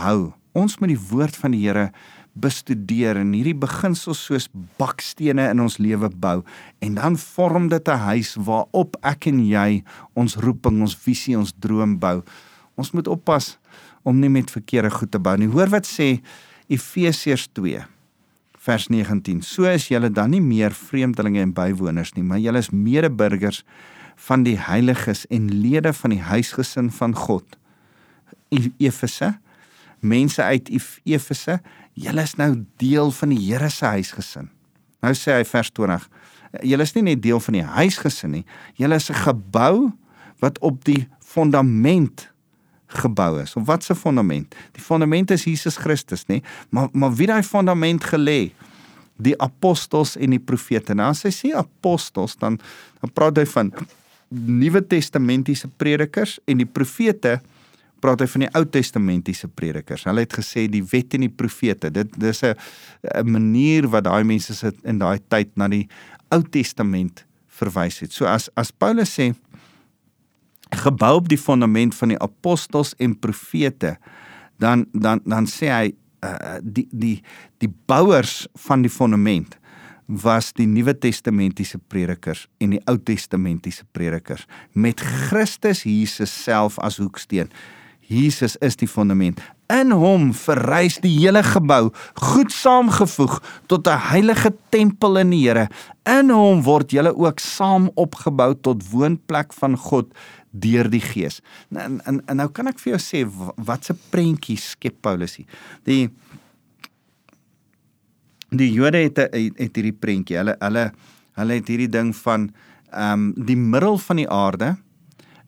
hou. 0.00 0.32
Ons 0.54 0.78
moet 0.80 0.92
die 0.92 1.00
woord 1.10 1.36
van 1.36 1.54
die 1.54 1.64
Here 1.64 1.90
bestudeer 2.34 3.18
en 3.20 3.30
hierdie 3.34 3.54
beginsels 3.54 4.24
soos 4.26 4.48
bakstene 4.78 5.46
in 5.52 5.62
ons 5.62 5.78
lewe 5.78 6.10
bou 6.10 6.40
en 6.82 6.96
dan 6.98 7.18
vorm 7.20 7.68
dit 7.70 7.88
'n 7.88 7.98
huis 8.10 8.34
waarop 8.34 8.96
ek 9.02 9.26
en 9.26 9.38
jy 9.46 9.84
ons 10.14 10.36
roeping, 10.36 10.80
ons 10.80 10.96
visie, 10.96 11.38
ons 11.38 11.54
droom 11.58 11.98
bou. 11.98 12.22
Ons 12.76 12.90
moet 12.92 13.08
oppas 13.08 13.58
om 14.02 14.18
nie 14.18 14.28
met 14.28 14.50
verkeerde 14.50 14.90
goed 14.90 15.10
te 15.10 15.18
bou 15.18 15.36
nie. 15.36 15.48
Hoor 15.48 15.68
wat 15.68 15.86
sê 15.86 16.20
Efesiërs 16.68 17.48
2 17.52 17.84
vers 18.64 18.88
19. 18.88 19.42
So 19.42 19.64
is 19.64 19.88
julle 19.88 20.10
dan 20.10 20.30
nie 20.30 20.40
meer 20.40 20.72
vreemdelinge 20.72 21.40
en 21.40 21.52
bywoners 21.52 22.14
nie, 22.16 22.24
maar 22.24 22.38
julle 22.38 22.58
is 22.58 22.70
medeburgers 22.70 23.62
van 24.16 24.44
die 24.46 24.56
heiliges 24.58 25.26
en 25.26 25.50
lede 25.50 25.92
van 25.92 26.10
die 26.10 26.22
huisgesin 26.22 26.90
van 26.90 27.14
God. 27.14 27.58
Efese 28.78 29.34
mense 30.04 30.42
uit 30.42 30.70
Efese, 31.04 31.58
julle 31.94 32.22
is 32.22 32.36
nou 32.40 32.50
deel 32.82 33.10
van 33.14 33.32
die 33.32 33.40
Here 33.40 33.70
se 33.72 33.86
huisgesin. 33.96 34.50
Nou 35.04 35.12
sê 35.16 35.38
hy 35.38 35.44
vers 35.48 35.70
20. 35.74 36.06
Julle 36.64 36.86
is 36.86 36.94
nie 36.96 37.06
net 37.10 37.22
deel 37.24 37.40
van 37.42 37.58
die 37.58 37.66
huisgesin 37.66 38.38
nie, 38.38 38.44
julle 38.78 39.00
is 39.00 39.10
'n 39.10 39.24
gebou 39.24 39.92
wat 40.40 40.58
op 40.60 40.84
die 40.84 41.08
fondament 41.20 42.28
gebou 42.86 43.40
is. 43.42 43.56
Of 43.56 43.66
wat 43.66 43.84
se 43.84 43.94
fondament? 43.94 44.54
Die 44.72 44.82
fondament 44.82 45.30
is 45.30 45.44
Jesus 45.44 45.76
Christus, 45.76 46.24
nê? 46.28 46.42
Maar 46.70 46.88
maar 46.92 47.14
wie 47.14 47.26
daai 47.26 47.42
fondament 47.42 48.04
gelê? 48.04 48.52
Die 49.16 49.34
apostels 49.40 50.16
en 50.16 50.30
die 50.30 50.42
profete. 50.42 50.94
Nou 50.94 51.10
as 51.10 51.22
hy 51.22 51.30
sê 51.30 51.54
apostels, 51.54 52.36
dan 52.36 52.58
dan 53.00 53.12
praat 53.12 53.36
hy 53.36 53.46
van 53.46 53.72
Nuwe 54.28 54.86
Testamentiese 54.86 55.68
predikers 55.68 56.38
en 56.44 56.58
die 56.58 56.66
profete 56.66 57.40
praat 58.04 58.20
hy 58.20 58.28
van 58.28 58.44
die 58.44 58.50
Ou 58.58 58.64
Testamentiese 58.68 59.48
predikers. 59.48 60.04
Hulle 60.04 60.26
het 60.26 60.36
gesê 60.36 60.66
die 60.68 60.82
wet 60.92 61.16
en 61.16 61.24
die 61.24 61.32
profete. 61.32 61.90
Dit 61.90 62.12
dis 62.20 62.42
'n 62.44 62.54
'n 63.16 63.30
manier 63.30 63.88
wat 63.88 64.04
daai 64.04 64.24
mense 64.24 64.54
sit 64.54 64.76
in 64.84 64.98
daai 64.98 65.18
tyd 65.28 65.56
na 65.56 65.68
die 65.68 65.88
Ou 66.30 66.42
Testament 66.42 67.24
verwys 67.48 68.00
het. 68.00 68.12
So 68.12 68.26
as 68.26 68.50
as 68.56 68.70
Paulus 68.70 69.18
sê 69.18 69.34
gebou 70.74 71.16
op 71.16 71.28
die 71.28 71.38
fondament 71.38 71.94
van 71.94 72.08
die 72.08 72.18
apostels 72.18 72.94
en 72.98 73.18
profete 73.18 73.96
dan 74.58 74.86
dan 74.92 75.20
dan 75.24 75.46
sê 75.46 75.68
hy 75.70 75.94
uh, 76.24 76.58
die 76.62 76.88
die 76.90 77.22
die 77.58 77.70
bouers 77.86 78.46
van 78.66 78.82
die 78.82 78.90
fondament 78.90 79.58
was 80.06 80.52
die 80.52 80.66
Nuwe 80.66 80.92
Testamentiese 80.98 81.78
predikers 81.78 82.46
en 82.60 82.74
die 82.76 82.82
Ou 82.90 82.98
Testamentiese 82.98 83.86
predikers 83.92 84.44
met 84.72 85.00
Christus 85.00 85.84
Jesus 85.84 86.32
self 86.44 86.78
as 86.78 86.98
hoeksteen. 87.00 87.48
Jesus 88.08 88.56
is 88.60 88.76
die 88.76 88.88
fondament. 88.88 89.40
In 89.72 89.94
hom 89.96 90.32
verrys 90.36 90.98
die 91.02 91.12
hele 91.16 91.42
gebou 91.46 91.88
goed 92.20 92.52
saamgevoeg 92.52 93.38
tot 93.66 93.88
'n 93.88 93.98
heilige 94.12 94.52
tempel 94.70 95.16
in 95.18 95.30
die 95.30 95.48
Here. 95.48 95.68
In 96.04 96.30
hom 96.30 96.62
word 96.62 96.90
julle 96.90 97.16
ook 97.16 97.40
saam 97.40 97.90
opgebou 97.94 98.54
tot 98.54 98.90
woonplek 98.90 99.52
van 99.52 99.76
God 99.76 100.12
deur 100.52 100.90
die 100.90 101.00
Gees. 101.00 101.40
En, 101.70 102.00
en 102.04 102.20
en 102.26 102.36
nou 102.36 102.48
kan 102.48 102.66
ek 102.66 102.78
vir 102.78 102.94
jou 102.94 103.00
sê 103.00 103.24
wat 103.56 103.84
se 103.84 103.94
prentjie 104.10 104.56
skep 104.56 105.00
Paulus 105.02 105.36
hier. 105.36 105.46
Die 105.84 106.10
die 108.50 108.72
Jode 108.72 108.98
het 108.98 109.18
het 109.18 109.76
hierdie 109.76 109.96
prentjie. 109.98 110.36
Hulle 110.36 110.56
hulle 110.60 110.92
hulle 111.34 111.54
het 111.54 111.68
hierdie 111.68 111.90
ding 111.90 112.14
van 112.16 112.52
ehm 112.92 113.12
um, 113.12 113.44
die 113.46 113.56
middel 113.56 113.98
van 113.98 114.16
die 114.16 114.28
aarde 114.30 114.76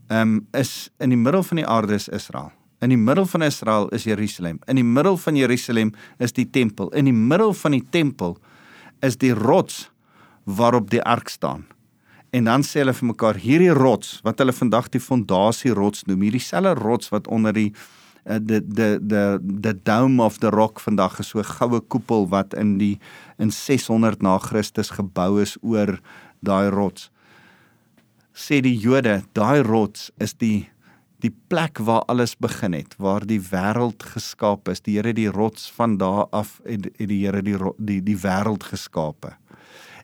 um, 0.09 0.47
is 0.53 0.91
in 0.99 1.11
die 1.11 1.19
middel 1.19 1.43
van 1.43 1.57
die 1.57 1.67
aarde 1.67 1.95
is 1.95 2.09
Israel. 2.09 2.53
In 2.81 2.93
die 2.93 3.01
middel 3.01 3.27
van 3.27 3.43
Israel 3.43 3.89
is 3.89 4.05
Jerusalem. 4.05 4.59
In 4.67 4.77
die 4.77 4.85
middel 4.85 5.17
van 5.17 5.37
Jerusalem 5.37 5.95
is 6.19 6.33
die 6.33 6.51
tempel. 6.51 6.91
In 6.93 7.05
die 7.09 7.17
middel 7.17 7.55
van 7.55 7.73
die 7.73 7.85
tempel 7.91 8.37
is 9.01 9.17
die 9.17 9.33
rots 9.35 9.91
waarop 10.45 10.91
die 10.91 11.03
ark 11.03 11.29
staan. 11.29 11.67
En 12.31 12.45
dan 12.45 12.65
sê 12.67 12.83
hulle 12.83 12.95
vir 12.95 13.09
mekaar 13.09 13.39
hierdie 13.41 13.73
rots 13.75 14.19
wat 14.27 14.43
hulle 14.43 14.53
vandag 14.53 14.91
die 14.93 15.01
fondasie 15.01 15.73
rots 15.75 16.05
noem, 16.05 16.27
hierdie 16.27 16.43
selfe 16.43 16.75
rots 16.83 17.09
wat 17.15 17.31
onder 17.33 17.55
die 17.57 17.71
die 18.27 18.61
die 18.61 18.99
die 19.01 19.39
die 19.41 19.75
dome 19.87 20.23
of 20.23 20.41
the 20.43 20.51
rock 20.51 20.81
vandag 20.83 21.21
is 21.23 21.29
so 21.29 21.39
'n 21.39 21.45
goue 21.45 21.81
koepel 21.81 22.29
wat 22.29 22.55
in 22.55 22.79
die 22.79 22.99
in 23.39 23.51
600 23.51 24.23
na 24.23 24.39
Christus 24.39 24.91
gebou 24.91 25.41
is 25.41 25.57
oor 25.63 26.01
daai 26.43 26.71
rots. 26.71 27.11
Sê 28.37 28.59
die 28.61 28.75
Jode, 28.77 29.23
daai 29.33 29.65
rots 29.65 30.11
is 30.21 30.35
die 30.37 30.69
die 31.25 31.33
plek 31.49 31.81
waar 31.81 32.03
alles 32.13 32.35
begin 32.37 32.75
het, 32.77 32.93
waar 33.01 33.25
die 33.25 33.41
wêreld 33.41 34.05
geskaap 34.05 34.69
is. 34.69 34.83
Die 34.85 34.99
Here 34.99 35.15
die 35.17 35.31
rots 35.33 35.71
van 35.73 35.95
daar 35.97 36.27
af 36.37 36.59
het, 36.67 36.91
het 37.01 37.09
die 37.09 37.23
Here 37.25 37.41
die 37.43 37.57
die 37.81 38.03
die 38.05 38.17
wêreld 38.21 38.67
geskape. 38.69 39.33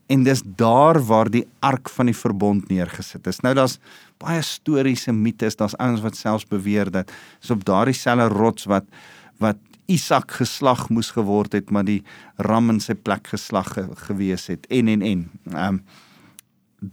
En 0.08 0.24
dis 0.24 0.40
daar 0.56 0.96
waar 1.04 1.28
die 1.30 1.44
ark 1.60 1.90
van 1.92 2.08
die 2.08 2.16
verbond 2.16 2.70
neergesit 2.72 3.28
is. 3.28 3.42
Nou 3.44 3.52
daar's 3.54 3.76
baie 4.22 4.40
stories 4.42 5.04
en 5.12 5.20
mites, 5.20 5.58
daar's 5.60 5.76
ouens 5.76 6.00
wat 6.00 6.16
selfs 6.16 6.48
beweer 6.48 6.90
dat 6.90 7.12
is 7.42 7.52
op 7.52 7.66
daardie 7.68 7.96
selfe 7.96 8.32
rots 8.32 8.64
wat 8.64 8.88
wat 9.44 9.60
Isak 9.90 10.38
geslag 10.38 10.86
moes 10.94 11.10
geword 11.12 11.52
het, 11.52 11.70
maar 11.70 11.84
die 11.84 12.00
ram 12.40 12.70
in 12.70 12.78
sy 12.80 12.94
plek 12.94 13.26
geslag 13.28 13.74
ge, 13.74 13.84
gewees 14.06 14.46
het 14.48 14.64
en 14.70 14.88
en 14.88 15.04
en. 15.04 15.28
Ehm 15.52 15.76
um, 15.76 15.84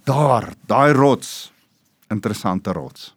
daar, 0.06 0.54
daai 0.70 0.92
rots, 0.94 1.52
interessante 2.10 2.72
rots 2.72 3.14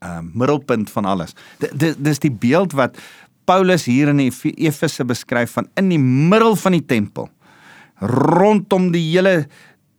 ehm 0.00 0.26
uh, 0.26 0.34
middelpunt 0.34 0.90
van 0.90 1.04
alles. 1.04 1.34
Dis 1.76 1.98
dis 1.98 2.18
die 2.18 2.32
beeld 2.32 2.72
wat 2.72 2.96
Paulus 3.44 3.84
hier 3.84 4.08
in 4.08 4.20
Efese 4.20 5.04
beskryf 5.04 5.52
van 5.58 5.68
in 5.76 5.90
die 5.92 6.00
middel 6.00 6.56
van 6.56 6.72
die 6.72 6.84
tempel. 6.86 7.28
Rondom 8.00 8.90
die 8.94 9.04
hele 9.10 9.48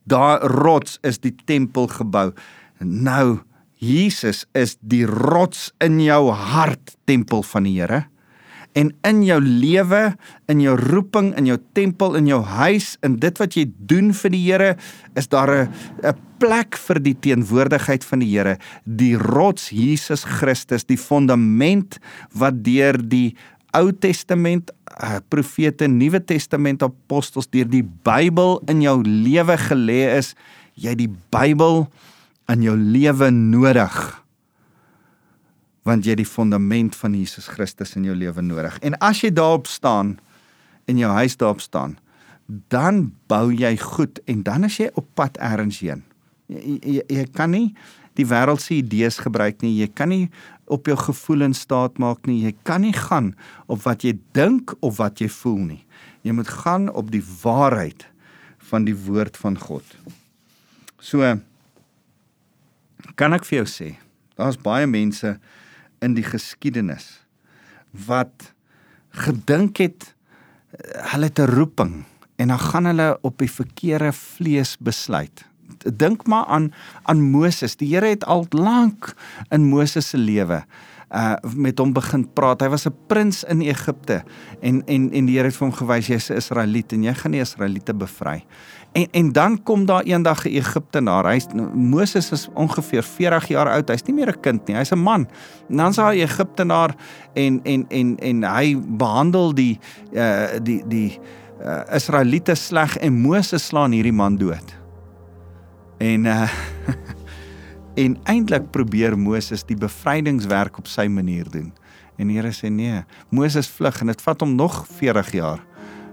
daai 0.10 0.42
rots 0.42 0.98
is 1.06 1.22
die 1.22 1.36
tempel 1.46 1.88
gebou. 1.88 2.32
Nou 2.80 3.42
Jesus 3.82 4.46
is 4.58 4.78
die 4.82 5.06
rots 5.06 5.70
in 5.82 6.00
jou 6.02 6.32
hart 6.32 6.96
tempel 7.06 7.44
van 7.44 7.70
die 7.70 7.78
Here 7.78 8.08
en 8.74 8.92
in 9.08 9.22
jou 9.26 9.40
lewe, 9.44 10.02
in 10.52 10.62
jou 10.64 10.76
roeping, 10.80 11.32
in 11.38 11.50
jou 11.50 11.58
tempel, 11.76 12.16
in 12.20 12.28
jou 12.30 12.42
huis, 12.46 12.96
in 13.06 13.18
dit 13.22 13.42
wat 13.42 13.56
jy 13.58 13.66
doen 13.90 14.12
vir 14.16 14.34
die 14.34 14.44
Here, 14.46 14.76
is 15.16 15.28
daar 15.28 15.52
'n 15.52 15.70
'n 16.04 16.16
plek 16.40 16.78
vir 16.78 17.00
die 17.00 17.14
teenwoordigheid 17.14 18.04
van 18.04 18.20
die 18.20 18.32
Here, 18.32 18.58
die 18.86 19.16
rots 19.16 19.70
Jesus 19.70 20.24
Christus, 20.24 20.84
die 20.84 20.98
fondament 20.98 22.00
wat 22.34 22.64
deur 22.64 22.98
die 22.98 23.36
Ou 23.74 23.92
Testament 23.92 24.72
uh, 25.02 25.20
profete, 25.30 25.88
Nuwe 25.88 26.20
Testament 26.20 26.84
apostels 26.84 27.48
deur 27.48 27.66
die 27.66 27.84
Bybel 27.84 28.62
in 28.68 28.82
jou 28.82 29.02
lewe 29.04 29.58
gelê 29.58 30.18
is, 30.18 30.36
jy 30.76 30.96
die 30.96 31.12
Bybel 31.32 31.88
in 32.50 32.62
jou 32.62 32.76
lewe 32.76 33.32
nodig 33.32 34.21
want 35.88 36.06
jy 36.06 36.14
het 36.14 36.22
die 36.22 36.30
fondament 36.30 36.96
van 36.98 37.16
Jesus 37.18 37.50
Christus 37.50 37.96
in 37.98 38.06
jou 38.06 38.16
lewe 38.16 38.44
nodig. 38.46 38.78
En 38.86 38.98
as 39.02 39.24
jy 39.24 39.32
daarop 39.34 39.68
staan 39.68 40.18
in 40.90 41.00
jou 41.02 41.10
huis 41.12 41.38
daarop 41.38 41.62
staan, 41.62 41.98
dan 42.70 43.12
bou 43.32 43.50
jy 43.54 43.74
goed 43.80 44.20
en 44.30 44.44
dan 44.44 44.68
as 44.68 44.78
jy 44.82 44.92
op 45.00 45.08
pad 45.16 45.40
eers 45.42 45.82
heen. 45.82 46.04
Jy, 46.52 46.78
jy, 46.84 47.04
jy 47.08 47.26
kan 47.34 47.54
nie 47.56 47.72
die 48.20 48.28
wêreld 48.28 48.62
se 48.62 48.76
idees 48.76 49.22
gebruik 49.24 49.62
nie. 49.64 49.78
Jy 49.80 49.88
kan 49.96 50.12
nie 50.12 50.26
op 50.72 50.88
jou 50.88 50.98
gevoelens 51.00 51.64
staat 51.64 52.00
maak 52.02 52.28
nie. 52.28 52.42
Jy 52.44 52.54
kan 52.68 52.84
nie 52.84 52.96
gaan 52.96 53.32
op 53.72 53.84
wat 53.86 54.04
jy 54.06 54.18
dink 54.36 54.76
of 54.84 55.00
wat 55.00 55.24
jy 55.24 55.30
voel 55.32 55.62
nie. 55.70 55.84
Jy 56.28 56.36
moet 56.38 56.52
gaan 56.62 56.90
op 56.92 57.12
die 57.14 57.24
waarheid 57.42 58.06
van 58.72 58.86
die 58.86 58.96
woord 58.96 59.40
van 59.40 59.58
God. 59.60 59.86
So 61.02 61.26
kan 63.18 63.34
ek 63.36 63.48
vir 63.48 63.62
jou 63.62 63.68
sê, 63.70 63.90
daar's 64.38 64.60
baie 64.62 64.88
mense 64.88 65.38
in 66.02 66.16
die 66.18 66.26
geskiedenis 66.26 67.26
wat 68.08 68.54
gedink 69.26 69.78
het 69.84 70.14
hulle 71.12 71.30
het 71.30 71.40
'n 71.40 71.52
roeping 71.52 72.04
en 72.36 72.48
dan 72.48 72.60
gaan 72.60 72.86
hulle 72.86 73.18
op 73.22 73.38
die 73.38 73.52
verkeerde 73.52 74.12
vlees 74.14 74.78
besluit. 74.80 75.46
Dink 75.78 76.28
maar 76.28 76.46
aan 76.46 76.72
aan 77.04 77.22
Moses. 77.22 77.76
Die 77.76 77.96
Here 77.96 78.08
het 78.08 78.26
al 78.26 78.46
lank 78.50 79.14
in 79.50 79.70
Moses 79.70 80.10
se 80.10 80.18
lewe 80.18 80.64
uh 81.12 81.36
met 81.56 81.80
hom 81.80 81.94
begin 81.94 82.24
praat. 82.34 82.62
Hy 82.62 82.70
was 82.70 82.88
'n 82.88 82.96
prins 83.08 83.44
in 83.44 83.62
Egipte 83.62 84.24
en 84.62 84.86
en 84.86 85.12
en 85.12 85.26
die 85.26 85.36
Here 85.36 85.48
het 85.48 85.58
vir 85.58 85.68
hom 85.68 85.76
gewys 85.76 86.08
jy's 86.08 86.30
'n 86.30 86.38
Israeliet 86.38 86.94
en 86.94 87.04
jy 87.04 87.14
gaan 87.14 87.32
die 87.32 87.42
Israeliete 87.42 87.94
bevry. 87.94 88.46
En 88.92 89.08
en 89.12 89.32
dan 89.32 89.64
kom 89.64 89.86
daar 89.86 90.04
eendag 90.04 90.46
'n 90.46 90.56
Egiptenaar. 90.56 91.26
Hy's 91.26 91.48
Moses 91.74 92.32
is 92.32 92.48
ongeveer 92.54 93.04
40 93.04 93.48
jaar 93.48 93.70
oud. 93.70 93.88
Hy's 93.88 94.04
nie 94.04 94.16
meer 94.16 94.28
'n 94.28 94.40
kind 94.40 94.68
nie. 94.68 94.76
Hy's 94.76 94.92
'n 94.92 95.00
man. 95.00 95.28
En 95.70 95.78
dan's 95.78 95.96
daar 95.96 96.14
'n 96.14 96.20
Egiptenaar 96.20 96.96
en 97.34 97.60
en 97.64 97.86
en 97.88 98.18
en 98.18 98.44
hy 98.44 98.78
behandel 98.98 99.54
die 99.54 99.80
uh 100.14 100.48
die 100.64 100.84
die 100.88 101.20
uh 101.62 101.96
Israeliete 101.96 102.56
sleg 102.56 102.98
en 102.98 103.22
Moses 103.22 103.66
slaan 103.66 103.92
hierdie 103.92 104.14
man 104.14 104.38
dood. 104.38 104.78
En 105.98 106.26
uh 106.26 106.50
en 108.04 108.18
eintlik 108.24 108.72
probeer 108.72 109.18
Moses 109.18 109.64
die 109.64 109.78
bevrydingswerk 109.78 110.78
op 110.78 110.88
sy 110.88 111.08
manier 111.08 111.50
doen. 111.50 111.74
En 112.18 112.28
die 112.28 112.36
Here 112.36 112.52
sê 112.52 112.70
nee, 112.70 113.04
Moses 113.30 113.70
vlug 113.70 114.02
en 114.02 114.08
dit 114.08 114.22
vat 114.22 114.42
hom 114.42 114.56
nog 114.56 114.88
40 114.88 115.32
jaar 115.32 115.71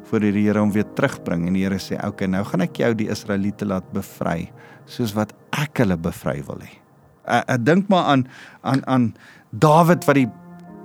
voor 0.09 0.25
die 0.25 0.45
Here 0.47 0.61
hom 0.61 0.73
weer 0.73 0.89
terugbring 0.97 1.47
en 1.47 1.57
die 1.57 1.65
Here 1.65 1.79
sê, 1.79 1.97
"Oké, 1.97 2.09
okay, 2.09 2.27
nou 2.27 2.45
gaan 2.45 2.61
ek 2.61 2.77
jou 2.77 2.95
die 2.95 3.09
Israeliete 3.09 3.65
laat 3.65 3.93
bevry 3.93 4.51
soos 4.87 5.15
wat 5.15 5.33
ek 5.53 5.79
hulle 5.79 5.97
bevry 5.97 6.43
wil 6.47 6.61
hê." 6.61 6.79
Ek, 7.27 7.45
ek 7.49 7.65
dink 7.65 7.89
maar 7.89 8.05
aan 8.05 8.27
aan 8.63 8.83
aan 8.87 9.15
Dawid 9.53 10.05
wat 10.05 10.15
die 10.15 10.29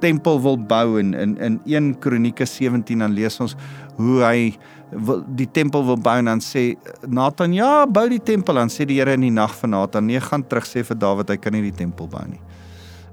tempel 0.04 0.42
wil 0.42 0.58
bou 0.58 1.00
en 1.00 1.14
in 1.14 1.38
in 1.38 1.60
1 1.66 2.00
Kronieke 2.00 2.46
17 2.46 3.00
dan 3.00 3.14
lees 3.14 3.40
ons 3.40 3.56
hoe 3.96 4.24
hy 4.24 4.58
wil, 4.92 5.24
die 5.36 5.48
tempel 5.52 5.86
wil 5.86 5.98
bou 5.98 6.16
en 6.20 6.26
dan 6.26 6.42
sê 6.42 6.76
Nathan, 7.08 7.54
"Ja, 7.54 7.86
bou 7.86 8.08
die 8.10 8.24
tempel." 8.24 8.56
Dan 8.56 8.70
sê 8.70 8.86
die 8.86 9.00
Here 9.00 9.14
in 9.14 9.22
die 9.22 9.32
nag 9.32 9.56
van 9.56 9.70
Nathan, 9.70 10.06
"Nee, 10.06 10.20
gaan 10.20 10.48
terug 10.48 10.66
sê 10.66 10.84
vir 10.84 10.98
Dawid 10.98 11.30
hy 11.30 11.38
kan 11.38 11.54
nie 11.54 11.62
die 11.62 11.78
tempel 11.78 12.08
bou 12.08 12.26
nie." 12.28 12.42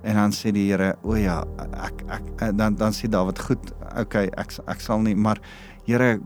En 0.02 0.14
dan 0.14 0.30
sê 0.30 0.52
die 0.52 0.70
Here, 0.70 0.96
"O 1.02 1.14
ja, 1.14 1.44
ek 1.84 2.04
ek 2.08 2.56
dan 2.56 2.74
dan 2.74 2.92
sê 2.92 3.08
Dawid, 3.08 3.38
"Goed, 3.38 3.72
okay, 3.96 4.30
ek 4.36 4.52
ek 4.66 4.80
sal 4.80 5.00
nie, 5.00 5.14
maar 5.14 5.38
Here 5.86 6.18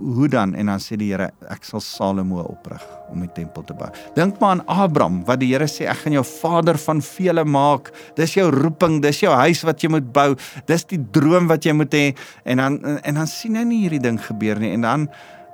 hoe 0.00 0.28
dan 0.28 0.54
en 0.54 0.66
dan 0.66 0.80
sê 0.82 0.96
die 1.00 1.08
Here 1.12 1.30
ek 1.48 1.64
sal 1.64 1.80
Salomo 1.84 2.42
oprig 2.44 2.82
om 3.10 3.22
die 3.24 3.30
tempel 3.34 3.64
te 3.66 3.74
bou. 3.76 3.88
Dink 4.16 4.40
maar 4.40 4.58
aan 4.58 4.64
Abraham 4.68 5.20
wat 5.28 5.40
die 5.42 5.50
Here 5.54 5.68
sê 5.70 5.88
ek 5.90 6.04
gaan 6.04 6.18
jou 6.18 6.24
vader 6.26 6.78
van 6.80 7.00
vele 7.04 7.44
maak. 7.48 7.90
Dis 8.18 8.36
jou 8.36 8.48
roeping, 8.52 9.00
dis 9.04 9.22
jou 9.24 9.32
huis 9.32 9.64
wat 9.66 9.82
jy 9.82 9.92
moet 9.96 10.12
bou. 10.14 10.34
Dis 10.68 10.84
die 10.90 11.00
droom 11.14 11.48
wat 11.50 11.66
jy 11.66 11.74
moet 11.76 11.96
hê 11.96 12.06
en 12.44 12.62
dan 12.62 12.80
en 13.00 13.20
dan 13.22 13.30
sien 13.30 13.56
hy 13.58 13.66
nie 13.66 13.84
hierdie 13.86 14.04
ding 14.04 14.20
gebeur 14.20 14.60
nie 14.60 14.74
en 14.76 14.86
dan 14.86 15.08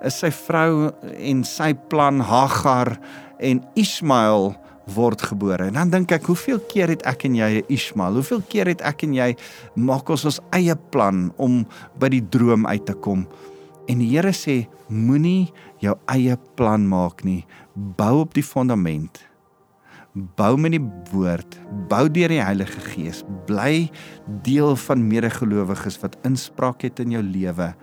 is 0.05 0.19
sy 0.21 0.31
vrou 0.35 0.91
en 1.17 1.43
sy 1.47 1.73
plan 1.91 2.21
Hagar 2.21 2.97
en 3.41 3.63
Ismael 3.79 4.55
word 4.95 5.23
gebore. 5.23 5.67
En 5.67 5.75
dan 5.75 5.91
dink 5.91 6.13
ek, 6.15 6.29
hoeveel 6.31 6.61
keer 6.71 6.93
het 6.95 7.03
ek 7.09 7.27
en 7.27 7.35
jy 7.35 7.51
'n 7.59 7.65
Ismael? 7.69 8.15
Hoeveel 8.23 8.43
keer 8.49 8.67
het 8.67 8.81
ek 8.83 9.03
en 9.03 9.15
jy 9.15 9.37
maak 9.75 10.09
ons 10.09 10.25
ons 10.25 10.41
eie 10.53 10.77
plan 10.91 11.33
om 11.37 11.67
by 11.99 12.09
die 12.09 12.29
droom 12.29 12.67
uit 12.67 12.87
te 12.87 12.95
kom? 12.95 13.27
En 13.89 13.99
die 13.99 14.11
Here 14.11 14.33
sê, 14.33 14.67
moenie 14.89 15.53
jou 15.83 15.95
eie 16.07 16.37
plan 16.55 16.87
maak 16.89 17.25
nie. 17.25 17.45
Bou 17.75 18.21
op 18.21 18.35
die 18.35 18.43
fondament. 18.43 19.27
Bou 20.15 20.57
met 20.57 20.73
die 20.73 20.85
woord, 21.13 21.59
bou 21.91 22.09
deur 22.09 22.29
die 22.29 22.41
Heilige 22.41 22.81
Gees. 22.81 23.23
Bly 23.47 23.91
deel 24.43 24.77
van 24.77 25.09
medegelowiges 25.09 26.01
wat 26.01 26.17
inspraak 26.25 26.83
het 26.83 26.99
in 27.01 27.11
jou 27.11 27.23
lewe. 27.23 27.75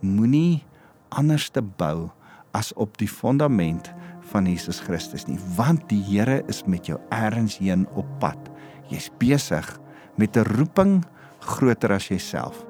Moenie 0.00 0.64
anders 1.08 1.50
te 1.50 1.60
bou 1.60 2.10
as 2.56 2.72
op 2.80 2.96
die 2.96 3.10
fondament 3.10 3.92
van 4.36 4.48
Jesus 4.50 4.82
Christus 4.84 5.24
nie, 5.24 5.38
want 5.56 5.86
die 5.88 6.02
Here 6.04 6.42
is 6.50 6.62
met 6.68 6.90
jou 6.90 6.98
ergens 7.14 7.56
heen 7.62 7.86
op 7.96 8.08
pad. 8.20 8.38
Jy's 8.90 9.08
besig 9.18 9.64
met 10.20 10.36
'n 10.36 10.44
roeping 10.56 11.04
groter 11.40 11.92
as 11.92 12.08
jouself. 12.08 12.64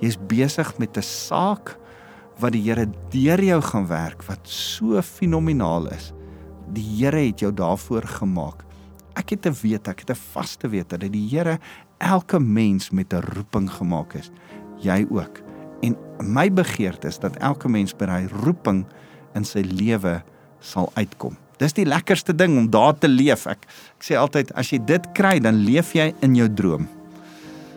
Jy's 0.00 0.16
besig 0.16 0.78
met 0.78 0.96
'n 0.96 1.02
saak 1.02 1.76
wat 2.40 2.52
die 2.52 2.62
Here 2.62 2.86
deur 3.10 3.40
jou 3.40 3.60
gaan 3.62 3.86
werk 3.86 4.22
wat 4.24 4.40
so 4.48 5.02
fenomenaal 5.02 5.92
is. 5.92 6.12
Die 6.72 6.84
Here 6.96 7.26
het 7.26 7.40
jou 7.40 7.52
daarvoor 7.52 8.02
gemaak. 8.02 8.64
Ek 9.16 9.30
het 9.30 9.42
te 9.42 9.52
weet, 9.52 9.88
ek 9.88 10.00
het 10.00 10.10
'n 10.10 10.22
vaste 10.32 10.68
wete 10.68 10.98
dat 10.98 11.12
die 11.12 11.28
Here 11.28 11.58
elke 11.98 12.40
mens 12.40 12.90
met 12.90 13.12
'n 13.12 13.22
roeping 13.34 13.70
gemaak 13.70 14.14
is. 14.14 14.30
Jy 14.80 15.06
ook. 15.10 15.42
En 15.82 15.96
my 16.20 16.52
begeerte 16.52 17.08
is 17.08 17.18
dat 17.18 17.36
elke 17.36 17.68
mens 17.68 17.96
by 17.96 18.06
hy 18.06 18.26
roeping 18.44 18.86
in 19.34 19.44
sy 19.44 19.60
lewe 19.60 20.22
sal 20.66 20.90
uitkom. 20.98 21.36
Dis 21.60 21.76
die 21.76 21.86
lekkerste 21.88 22.34
ding 22.36 22.56
om 22.58 22.68
daar 22.72 22.96
te 22.98 23.08
leef. 23.08 23.46
Ek 23.48 23.64
ek 23.96 24.04
sê 24.04 24.18
altyd 24.20 24.52
as 24.58 24.72
jy 24.72 24.82
dit 24.84 25.10
kry, 25.16 25.38
dan 25.40 25.62
leef 25.64 25.94
jy 25.96 26.10
in 26.26 26.36
jou 26.36 26.48
droom. 26.52 26.88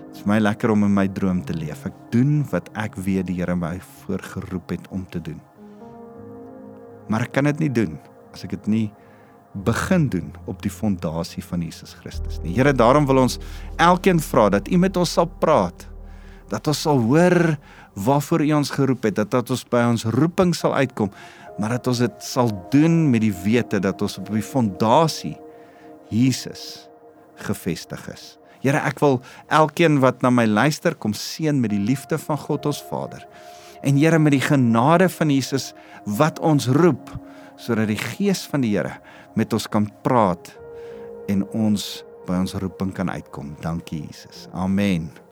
Dit 0.10 0.18
is 0.18 0.24
vir 0.26 0.34
my 0.34 0.40
lekker 0.44 0.74
om 0.74 0.88
in 0.90 0.96
my 0.98 1.08
droom 1.16 1.44
te 1.48 1.56
leef. 1.56 1.86
Ek 1.88 1.96
doen 2.12 2.42
wat 2.52 2.68
ek 2.76 2.98
weet 3.00 3.30
die 3.30 3.38
Here 3.40 3.56
my 3.56 3.78
voorgeroep 4.04 4.76
het 4.76 4.90
om 4.92 5.06
te 5.12 5.22
doen. 5.24 5.40
Maar 7.10 7.30
ek 7.30 7.38
kan 7.38 7.48
dit 7.50 7.64
nie 7.66 7.74
doen 7.74 7.96
as 8.34 8.44
ek 8.46 8.58
dit 8.58 8.68
nie 8.70 8.88
begin 9.66 10.10
doen 10.10 10.34
op 10.46 10.62
die 10.62 10.72
fondasie 10.72 11.42
van 11.44 11.64
Jesus 11.66 11.96
Christus 12.04 12.38
nie. 12.44 12.54
Here, 12.54 12.74
daarom 12.74 13.08
wil 13.10 13.24
ons 13.24 13.40
elkeen 13.82 14.20
vra 14.22 14.50
dat 14.54 14.70
U 14.70 14.78
met 14.78 14.98
ons 14.98 15.14
sal 15.18 15.30
praat. 15.42 15.88
Dat 16.50 16.68
ons 16.70 16.82
sal 16.86 17.02
hoor 17.02 17.58
waarvoor 17.98 18.46
U 18.46 18.52
ons 18.60 18.72
geroep 18.72 19.10
het, 19.10 19.18
dat 19.18 19.32
dat 19.34 19.50
ons 19.50 19.66
by 19.70 19.82
ons 19.90 20.06
roeping 20.14 20.54
sal 20.56 20.76
uitkom, 20.78 21.10
maar 21.60 21.76
dat 21.76 21.88
ons 21.92 22.02
dit 22.06 22.24
sal 22.24 22.52
doen 22.72 23.02
met 23.12 23.24
die 23.26 23.34
wete 23.44 23.82
dat 23.84 24.02
ons 24.02 24.18
op 24.22 24.32
die 24.32 24.46
fondasie 24.46 25.36
Jesus 26.10 26.88
gefestig 27.46 28.08
is. 28.12 28.36
Here, 28.64 28.80
ek 28.84 29.00
wil 29.00 29.20
elkeen 29.48 30.00
wat 30.04 30.24
na 30.24 30.32
my 30.34 30.48
luister 30.48 30.96
kom 30.96 31.14
seën 31.16 31.60
met 31.62 31.72
die 31.72 31.84
liefde 31.84 32.20
van 32.20 32.40
God 32.42 32.68
ons 32.68 32.82
Vader. 32.90 33.24
En 33.84 34.00
Here 34.00 34.20
met 34.20 34.36
die 34.36 34.44
genade 34.44 35.08
van 35.12 35.32
Jesus 35.32 35.72
wat 36.20 36.40
ons 36.44 36.68
roep 36.76 37.14
sodat 37.60 37.92
die 37.92 38.00
gees 38.00 38.46
van 38.48 38.64
die 38.64 38.74
Here 38.76 38.98
met 39.40 39.56
ons 39.56 39.68
kan 39.72 39.88
praat 40.04 40.52
en 41.32 41.46
ons 41.56 41.90
by 42.28 42.44
ons 42.44 42.60
roeping 42.62 42.94
kan 42.96 43.10
uitkom. 43.12 43.56
Dankie 43.64 44.04
Jesus. 44.08 44.48
Amen. 44.54 45.29